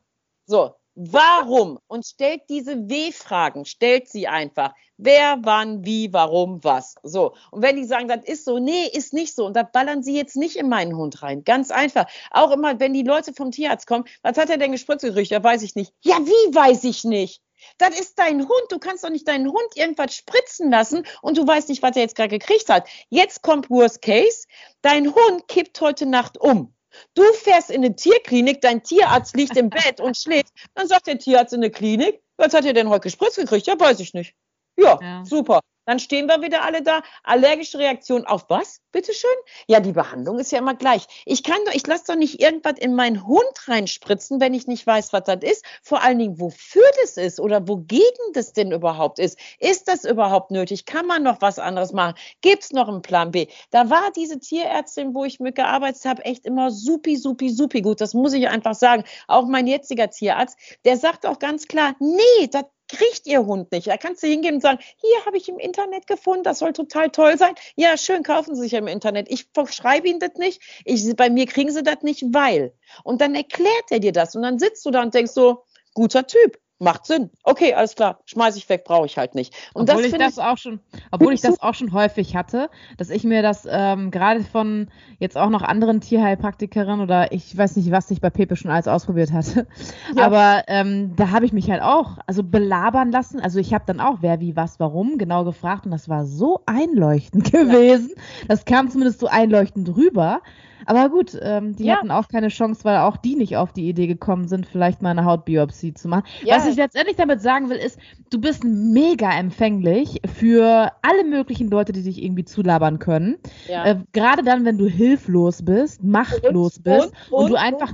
[0.48, 1.78] So, Warum?
[1.88, 4.74] Und stellt diese W-Fragen, stellt sie einfach.
[4.98, 6.96] Wer, wann, wie, warum, was.
[7.04, 7.36] So.
[7.52, 9.46] Und wenn die sagen, das ist so, nee, ist nicht so.
[9.46, 11.44] Und da ballern sie jetzt nicht in meinen Hund rein.
[11.44, 12.06] Ganz einfach.
[12.32, 15.32] Auch immer, wenn die Leute vom Tierarzt kommen, was hat er denn gespritzt gekriegt?
[15.32, 15.94] Ja, weiß ich nicht.
[16.02, 17.42] Ja, wie weiß ich nicht?
[17.78, 18.66] Das ist dein Hund.
[18.70, 22.04] Du kannst doch nicht deinen Hund irgendwas spritzen lassen und du weißt nicht, was er
[22.04, 22.88] jetzt gerade gekriegt hat.
[23.10, 24.46] Jetzt kommt Worst Case.
[24.82, 26.75] Dein Hund kippt heute Nacht um.
[27.14, 30.54] Du fährst in eine Tierklinik, dein Tierarzt liegt im Bett und schläft.
[30.74, 33.68] Dann sagt der Tierarzt in der Klinik, was hat er denn heute gespritzt gekriegt?
[33.68, 34.36] Ja, weiß ich nicht.
[34.78, 35.62] Ja, ja, super.
[35.86, 37.02] Dann stehen wir wieder alle da.
[37.24, 38.82] Allergische Reaktion auf was?
[38.92, 39.30] Bitteschön?
[39.68, 41.06] Ja, die Behandlung ist ja immer gleich.
[41.26, 44.88] Ich kann doch, ich lasse doch nicht irgendwas in meinen Hund reinspritzen, wenn ich nicht
[44.88, 45.66] weiß, was das ist.
[45.84, 49.38] Vor allen Dingen, wofür das ist oder wogegen das denn überhaupt ist.
[49.60, 50.86] Ist das überhaupt nötig?
[50.86, 52.16] Kann man noch was anderes machen?
[52.42, 53.48] Gibt es noch einen Plan B?
[53.70, 58.02] Da war diese Tierärztin, wo ich mitgearbeitet habe, echt immer supi, supi, supi gut.
[58.02, 59.04] Das muss ich einfach sagen.
[59.28, 63.88] Auch mein jetziger Tierarzt, der sagt auch ganz klar, nee, das kriegt ihr Hund nicht.
[63.88, 67.10] Da kannst du hingehen und sagen, hier habe ich im Internet gefunden, das soll total
[67.10, 67.56] toll sein.
[67.76, 69.28] Ja, schön, kaufen Sie sich im Internet.
[69.30, 70.62] Ich verschreibe Ihnen das nicht.
[70.86, 72.74] Ich, bei mir kriegen Sie das nicht, weil.
[73.04, 75.64] Und dann erklärt er dir das und dann sitzt du da und denkst so,
[75.94, 77.30] guter Typ macht Sinn.
[77.44, 79.54] Okay, alles klar, schmeiß ich weg, brauche ich halt nicht.
[79.74, 80.80] Und obwohl das ich das auch schon,
[81.12, 84.88] obwohl ich das auch schon häufig hatte, dass ich mir das ähm, gerade von
[85.20, 88.88] jetzt auch noch anderen Tierheilpraktikerinnen oder ich weiß nicht, was ich bei Pepe schon alles
[88.88, 89.68] ausprobiert hatte,
[90.16, 90.26] ja.
[90.26, 93.40] aber ähm, da habe ich mich halt auch also belabern lassen.
[93.40, 96.62] Also ich habe dann auch wer, wie, was, warum genau gefragt und das war so
[96.66, 98.12] einleuchtend gewesen.
[98.16, 98.46] Ja.
[98.50, 100.42] Das kam zumindest so einleuchtend rüber.
[100.86, 101.98] Aber gut, ähm, die ja.
[101.98, 105.12] hatten auch keine Chance, weil auch die nicht auf die Idee gekommen sind, vielleicht mal
[105.12, 106.24] eine Hautbiopsie zu machen.
[106.44, 106.58] Ja.
[106.58, 111.92] Was ich letztendlich damit sagen will, ist, du bist mega empfänglich für alle möglichen Leute,
[111.92, 113.38] die dich irgendwie zulabern können.
[113.68, 113.86] Ja.
[113.86, 117.94] Äh, Gerade dann, wenn du hilflos bist, machtlos und, bist und, und, und, du einfach.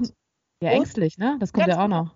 [0.61, 1.37] ja, ängstlich, ne?
[1.39, 2.15] Das kommt ja auch noch.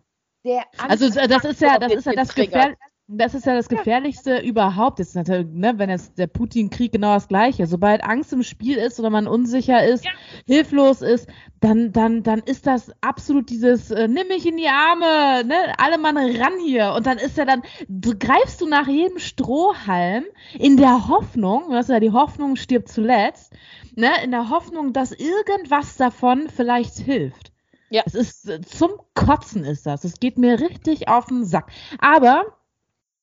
[0.87, 2.77] also das ist ja, das ist ja das Gefährliche.
[3.07, 4.41] Das ist ja das Gefährlichste ja.
[4.41, 4.99] überhaupt.
[5.13, 7.67] Natürlich, ne, wenn jetzt der Putin-Krieg genau das Gleiche.
[7.67, 10.11] Sobald Angst im Spiel ist oder man unsicher ist, ja.
[10.47, 11.27] hilflos ist,
[11.59, 15.99] dann, dann, dann ist das absolut dieses, äh, nimm mich in die Arme, ne, alle
[15.99, 16.93] Mann ran hier.
[16.93, 20.23] Und dann ist ja dann, du greifst du nach jedem Strohhalm
[20.57, 23.53] in der Hoffnung, das ist ja die Hoffnung stirbt zuletzt,
[23.95, 27.51] ne, in der Hoffnung, dass irgendwas davon vielleicht hilft.
[27.91, 28.01] Ja.
[28.05, 30.03] Es ist äh, zum Kotzen ist das.
[30.03, 31.71] Es geht mir richtig auf den Sack.
[31.99, 32.45] Aber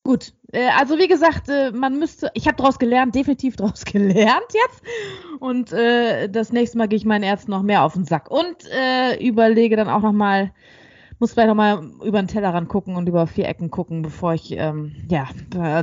[0.05, 4.53] Gut, äh, also wie gesagt, äh, man müsste, ich habe daraus gelernt, definitiv daraus gelernt
[4.53, 4.83] jetzt.
[5.39, 8.57] Und äh, das nächste Mal gehe ich meinen Ärzten noch mehr auf den Sack und
[8.73, 10.53] äh, überlege dann auch nochmal,
[11.21, 14.93] muss vielleicht nochmal über den Tellerrand gucken und über vier Ecken gucken, bevor ich, ähm,
[15.09, 15.29] ja,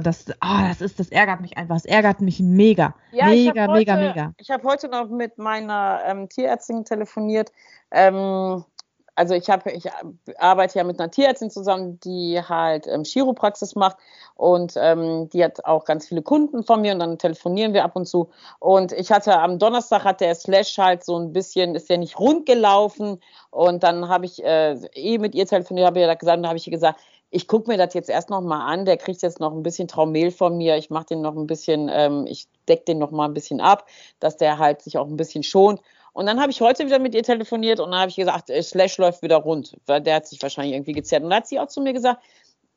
[0.02, 3.72] das, oh, das ist, das ärgert mich einfach, es ärgert mich mega, ja, mega, heute,
[3.72, 4.34] mega, mega.
[4.38, 7.54] Ich habe heute noch mit meiner ähm, Tierärztin telefoniert.
[7.92, 8.66] Ähm,
[9.20, 9.84] also ich habe, ich
[10.38, 13.98] arbeite ja mit einer Tierärztin zusammen, die halt ähm, Chiropraxis macht
[14.36, 17.98] und ähm, die hat auch ganz viele Kunden von mir und dann telefonieren wir ab
[17.98, 18.30] und zu.
[18.60, 22.18] Und ich hatte am Donnerstag hat der Slash halt so ein bisschen, ist ja nicht
[22.18, 23.20] rund gelaufen
[23.52, 26.68] und dann habe ich äh, eh mit ihr telefoniert, habe ihr gesagt, da habe ich
[26.68, 28.86] ihr gesagt, ich gucke mir das jetzt erst noch mal an.
[28.86, 30.78] Der kriegt jetzt noch ein bisschen Traumehl von mir.
[30.78, 33.86] Ich mache den noch ein bisschen, ähm, ich decke den noch ein bisschen ab,
[34.20, 35.82] dass der halt sich auch ein bisschen schont.
[36.14, 38.62] Und dann habe ich heute wieder mit ihr telefoniert und dann habe ich gesagt, äh,
[38.62, 41.24] Slash läuft wieder rund, weil der hat sich wahrscheinlich irgendwie gezerrt.
[41.24, 42.22] Und dann hat sie auch zu mir gesagt,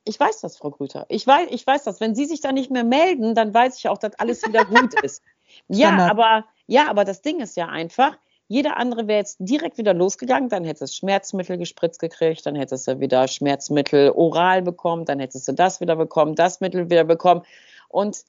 [0.05, 1.07] ich weiß das, Frau Grüter.
[1.09, 2.01] Ich weiß, ich weiß das.
[2.01, 5.01] Wenn Sie sich da nicht mehr melden, dann weiß ich auch, dass alles wieder gut
[5.03, 5.23] ist.
[5.69, 8.17] ja, aber, ja, aber das Ding ist ja einfach,
[8.49, 12.87] jeder andere wäre jetzt direkt wieder losgegangen, dann hättest du Schmerzmittel gespritzt gekriegt, dann hättest
[12.89, 17.43] du wieder Schmerzmittel oral bekommen, dann hättest du das wieder bekommen, das Mittel wieder bekommen.
[17.89, 18.25] Und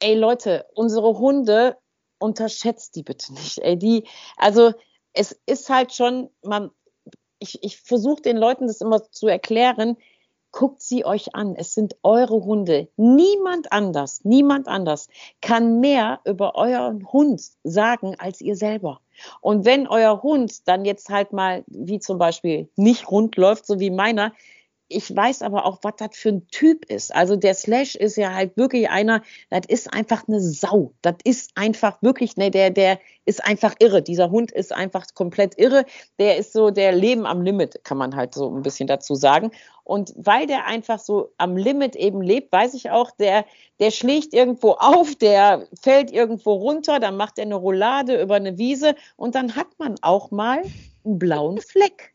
[0.00, 1.76] ey Leute, unsere Hunde
[2.22, 3.58] unterschätzt die bitte nicht.
[3.58, 4.04] Ey, die,
[4.36, 4.72] also
[5.12, 6.70] es ist halt schon, man,
[7.38, 9.96] ich, ich versuche den Leuten das immer zu erklären,
[10.52, 11.56] guckt sie euch an.
[11.56, 12.88] Es sind eure Hunde.
[12.96, 15.08] Niemand anders, niemand anders
[15.40, 19.00] kann mehr über euren Hund sagen als ihr selber.
[19.40, 23.80] Und wenn euer Hund dann jetzt halt mal, wie zum Beispiel, nicht rund läuft, so
[23.80, 24.32] wie meiner,
[24.92, 27.14] ich weiß aber auch, was das für ein Typ ist.
[27.14, 30.92] Also der Slash ist ja halt wirklich einer, das ist einfach eine Sau.
[31.02, 34.02] Das ist einfach wirklich, ne, der, der ist einfach irre.
[34.02, 35.84] Dieser Hund ist einfach komplett irre.
[36.18, 39.50] Der ist so der Leben am Limit, kann man halt so ein bisschen dazu sagen.
[39.84, 43.44] Und weil der einfach so am Limit eben lebt, weiß ich auch, der,
[43.80, 48.58] der schlägt irgendwo auf, der fällt irgendwo runter, dann macht er eine Roulade über eine
[48.58, 50.62] Wiese und dann hat man auch mal
[51.04, 52.11] einen blauen Fleck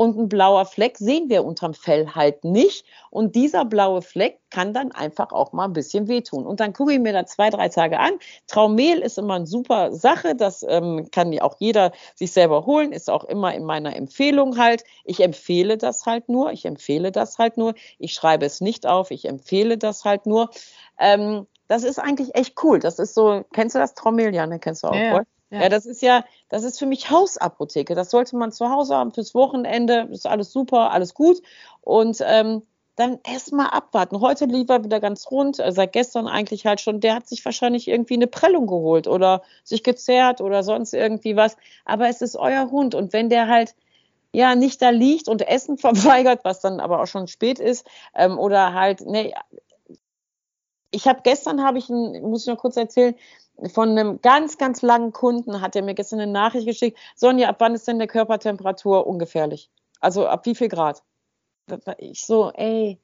[0.00, 2.86] und ein blauer Fleck sehen wir unterm Fell halt nicht.
[3.10, 6.46] Und dieser blaue Fleck kann dann einfach auch mal ein bisschen wehtun.
[6.46, 8.12] Und dann gucke ich mir da zwei, drei Tage an.
[8.46, 10.34] Traumehl ist immer eine super Sache.
[10.34, 12.92] Das ähm, kann ja auch jeder sich selber holen.
[12.92, 14.84] Ist auch immer in meiner Empfehlung halt.
[15.04, 16.50] Ich empfehle das halt nur.
[16.50, 17.74] Ich empfehle das halt nur.
[17.98, 19.10] Ich schreibe es nicht auf.
[19.10, 20.48] Ich empfehle das halt nur.
[20.98, 22.78] Ähm, das ist eigentlich echt cool.
[22.78, 24.34] Das ist so, kennst du das Traumehl?
[24.34, 25.22] Ja, ne, kennst du auch, ja, ja.
[25.50, 25.62] Ja.
[25.62, 25.68] ja.
[25.68, 27.94] das ist ja, das ist für mich Hausapotheke.
[27.94, 30.08] Das sollte man zu Hause haben fürs Wochenende.
[30.10, 31.42] Ist alles super, alles gut.
[31.82, 32.62] Und ähm,
[33.00, 34.20] dann erst mal abwarten.
[34.20, 37.00] Heute lief er wieder ganz rund, äh, seit gestern eigentlich halt schon.
[37.00, 41.56] Der hat sich wahrscheinlich irgendwie eine Prellung geholt oder sich gezerrt oder sonst irgendwie was.
[41.84, 42.94] Aber es ist euer Hund.
[42.94, 43.74] Und wenn der halt
[44.32, 48.38] ja nicht da liegt und Essen verweigert, was dann aber auch schon spät ist, ähm,
[48.38, 49.32] oder halt, ne,
[50.90, 53.14] ich habe gestern habe ich, ein, muss ich noch kurz erzählen,
[53.68, 56.98] von einem ganz, ganz langen Kunden hat er mir gestern eine Nachricht geschickt.
[57.16, 59.70] Sonja, ab wann ist denn der Körpertemperatur ungefährlich?
[60.00, 61.02] Also ab wie viel Grad?
[61.98, 62.98] Ich so, ey,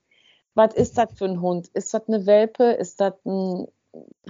[0.54, 1.68] was ist das für ein Hund?
[1.74, 2.64] Ist das eine Welpe?
[2.64, 3.68] Ist das ein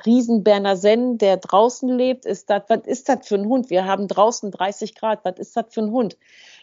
[0.04, 2.26] Riesenberner Senn, der draußen lebt?
[2.26, 3.70] Ist das, was ist das für ein Hund?
[3.70, 5.24] Wir haben draußen 30 Grad.
[5.24, 6.18] Was ist das für ein Hund?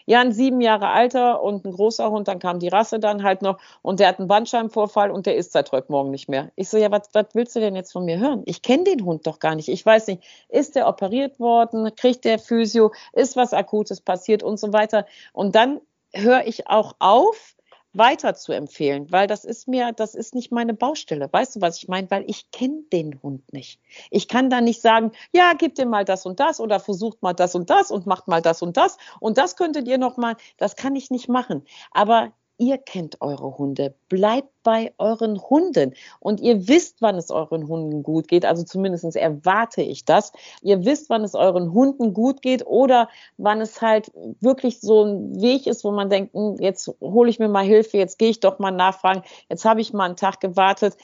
[0.06, 3.42] Ja, ein sieben Jahre alter und ein großer Hund, dann kam die Rasse dann halt
[3.42, 6.50] noch und der hat einen Bandscheibenvorfall und der ist seit heute Morgen nicht mehr.
[6.56, 8.42] Ich so, ja, was, willst du denn jetzt von mir hören?
[8.44, 9.68] Ich kenne den Hund doch gar nicht.
[9.68, 11.94] Ich weiß nicht, ist der operiert worden?
[11.96, 12.92] Kriegt der Physio?
[13.12, 15.06] Ist was Akutes passiert und so weiter?
[15.32, 15.80] Und dann
[16.12, 17.53] höre ich auch auf,
[17.94, 21.28] weiter zu empfehlen, weil das ist mir, das ist nicht meine Baustelle.
[21.32, 22.10] Weißt du, was ich meine?
[22.10, 23.80] Weil ich kenne den Hund nicht.
[24.10, 27.32] Ich kann da nicht sagen, ja, gib dir mal das und das oder versucht mal
[27.32, 30.36] das und das und macht mal das und das und das könntet ihr noch mal.
[30.56, 31.64] Das kann ich nicht machen.
[31.92, 33.94] Aber ihr kennt eure Hunde.
[34.08, 35.94] Bleibt bei euren Hunden.
[36.20, 38.44] Und ihr wisst, wann es euren Hunden gut geht.
[38.44, 40.32] Also zumindest erwarte ich das.
[40.62, 45.40] Ihr wisst, wann es euren Hunden gut geht oder wann es halt wirklich so ein
[45.40, 48.40] Weg ist, wo man denkt, hm, jetzt hole ich mir mal Hilfe, jetzt gehe ich
[48.40, 50.96] doch mal nachfragen, jetzt habe ich mal einen Tag gewartet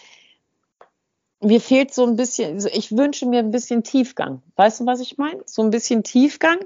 [1.43, 4.43] mir fehlt so ein bisschen, ich wünsche mir ein bisschen Tiefgang.
[4.57, 5.43] Weißt du, was ich meine?
[5.47, 6.59] So ein bisschen Tiefgang.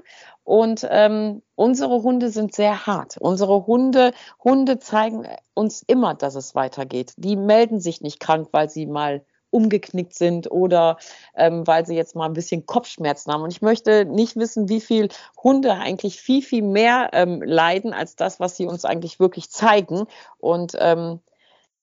[0.43, 3.17] Und ähm, unsere Hunde sind sehr hart.
[3.17, 4.13] Unsere Hunde,
[4.43, 7.13] Hunde zeigen uns immer, dass es weitergeht.
[7.17, 10.97] Die melden sich nicht krank, weil sie mal umgeknickt sind oder
[11.35, 13.41] ähm, weil sie jetzt mal ein bisschen Kopfschmerzen haben.
[13.41, 15.07] Und ich möchte nicht wissen, wie viel
[15.41, 20.07] Hunde eigentlich viel, viel mehr ähm, leiden als das, was sie uns eigentlich wirklich zeigen.
[20.39, 21.21] Und ähm,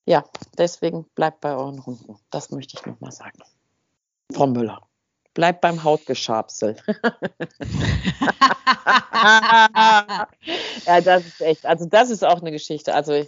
[0.04, 0.24] ja,
[0.58, 2.16] deswegen bleibt bei euren Hunden.
[2.30, 3.38] Das möchte ich nochmal sagen.
[4.32, 4.82] Frau Müller.
[5.34, 6.76] Bleibt beim Hautgeschabsel.
[10.86, 12.94] ja, das ist echt, also das ist auch eine Geschichte.
[12.94, 13.24] Also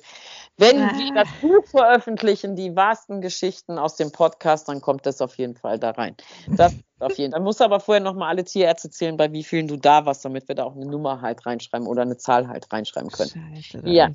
[0.57, 0.93] wenn ah.
[0.97, 5.57] wir das Buch veröffentlichen, die wahrsten Geschichten aus dem Podcast, dann kommt das auf jeden
[5.57, 6.17] Fall da rein.
[6.49, 7.39] Das auf jeden Fall.
[7.39, 10.25] Dann musst du aber vorher nochmal alle Tierärzte zählen, bei wie vielen du da warst,
[10.25, 13.31] damit wir da auch eine Nummer halt reinschreiben oder eine Zahl halt reinschreiben können.
[13.31, 14.11] Scheiße, ja.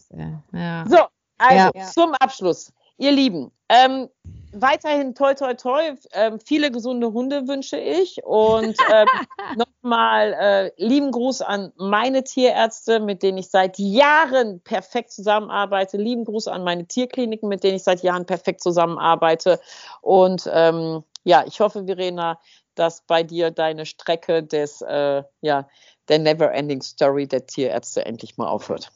[0.53, 0.85] ja.
[0.87, 0.97] So,
[1.39, 1.85] also ja.
[1.85, 4.09] zum Abschluss, ihr Lieben, ähm,
[4.51, 9.07] weiterhin toi toi toi, ähm, viele gesunde Hunde wünsche ich und ähm,
[9.57, 15.97] nochmal äh, lieben Gruß an meine Tierärzte, mit denen ich seit Jahren perfekt zusammenarbeite.
[15.97, 19.59] Lieben Gruß an meine Tierkliniken, mit denen ich seit Jahren perfekt zusammenarbeite
[20.01, 22.39] und ähm, ja, ich hoffe, Verena,
[22.75, 25.67] dass bei dir deine Strecke des, äh, ja,
[26.07, 28.91] der Never-Ending Story der Tierärzte endlich mal aufhört.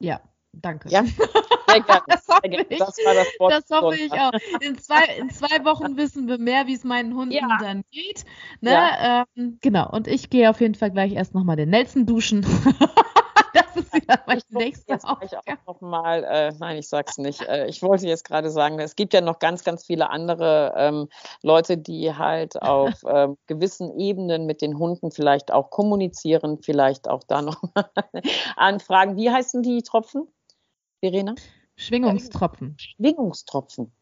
[0.00, 0.20] Ja,
[0.62, 0.88] Danke.
[0.88, 1.04] Ja,
[1.68, 2.02] sehr gerne.
[2.06, 2.78] das, hoffe ich.
[2.78, 3.52] das war das Wort.
[3.52, 4.32] Das hoffe ich auch.
[4.60, 7.58] In zwei, in zwei Wochen wissen wir mehr, wie es meinen Hunden ja.
[7.60, 8.24] dann geht.
[8.60, 8.72] Ne?
[8.72, 9.26] Ja.
[9.36, 12.42] Ähm, genau, und ich gehe auf jeden Fall gleich erst nochmal den Nelson duschen.
[13.54, 15.58] das ist ja mein nächster Aufgabe.
[15.66, 17.42] Noch mal, äh, nein, ich sag's nicht.
[17.42, 21.08] Äh, ich wollte jetzt gerade sagen, es gibt ja noch ganz, ganz viele andere ähm,
[21.42, 27.24] Leute, die halt auf ähm, gewissen Ebenen mit den Hunden vielleicht auch kommunizieren, vielleicht auch
[27.24, 27.62] da noch
[28.56, 29.16] anfragen.
[29.16, 30.28] Wie heißen die Tropfen?
[31.10, 31.34] Verena?
[31.76, 32.76] Schwingungstropfen.
[32.78, 33.92] Schwingungstropfen.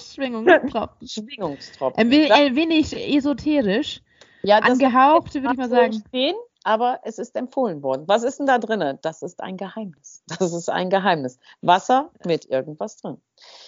[0.00, 1.08] Schwingungstropfen.
[1.08, 2.12] Schwingungstropfen.
[2.12, 4.02] Ein, ein wenig esoterisch.
[4.42, 6.04] Ja, angehaucht, würde ich mal sagen.
[6.08, 8.04] Stehen, aber es ist empfohlen worden.
[8.06, 8.98] Was ist denn da drin?
[9.02, 10.22] Das ist ein Geheimnis.
[10.38, 11.38] Das ist ein Geheimnis.
[11.60, 13.20] Wasser mit irgendwas drin.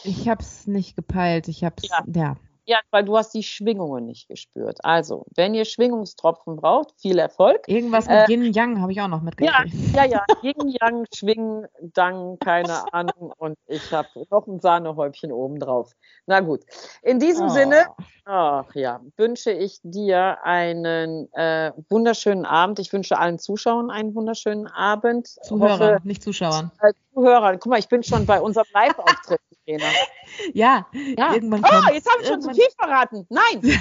[0.05, 1.49] Ich habe es nicht gepeilt.
[1.49, 2.05] Ich habe es, ja.
[2.15, 2.37] ja.
[2.71, 4.79] Ja, weil du hast die Schwingungen nicht gespürt.
[4.85, 7.63] Also, wenn ihr Schwingungstropfen braucht, viel Erfolg.
[7.67, 9.75] Irgendwas mit äh, Yin Yang habe ich auch noch mitgekriegt.
[9.93, 10.25] Ja, ja, ja.
[10.43, 13.33] Yin Yang, Schwingen, Dang, keine Ahnung.
[13.39, 15.97] Und ich habe noch ein Sahnehäubchen oben drauf.
[16.27, 16.61] Na gut.
[17.03, 17.49] In diesem oh.
[17.49, 17.87] Sinne,
[18.25, 22.79] ach ja, wünsche ich dir einen äh, wunderschönen Abend.
[22.79, 25.27] Ich wünsche allen Zuschauern einen wunderschönen Abend.
[25.27, 26.71] Zuhörern, Hoffe, nicht Zuschauern.
[26.83, 27.59] Äh, Zuhörern.
[27.59, 29.41] Guck mal, ich bin schon bei unserem Live-Auftritt.
[30.55, 31.87] Ja, ja, irgendwann kommt.
[31.89, 33.27] Oh, jetzt habe ich schon zu viel verraten.
[33.29, 33.61] Nein.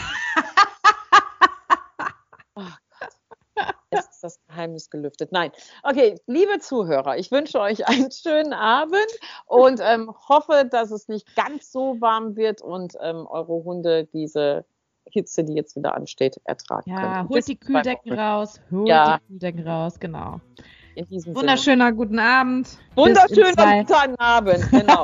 [2.55, 2.63] oh
[3.91, 5.31] Jetzt ist das Geheimnis gelüftet.
[5.31, 5.51] Nein.
[5.83, 9.07] Okay, liebe Zuhörer, ich wünsche euch einen schönen Abend
[9.45, 14.65] und ähm, hoffe, dass es nicht ganz so warm wird und ähm, eure Hunde diese
[15.11, 17.13] Hitze, die jetzt wieder ansteht, ertragen ja, können.
[17.13, 19.17] Ja, holt die Kühldecken raus, holt ja.
[19.17, 20.39] die Kühldecken raus, genau
[20.95, 21.97] in diesem Wunderschöner Sinne.
[21.97, 22.77] guten Abend.
[22.95, 25.03] Wunderschöner guten Abend, genau.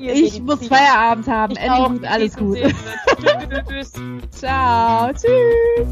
[0.00, 1.52] ich muss Feierabend haben.
[1.52, 2.58] Ich Endlich auch, alles gut.
[3.68, 3.92] Tschüss.
[4.30, 5.10] Ciao.
[5.12, 5.86] Tschüss.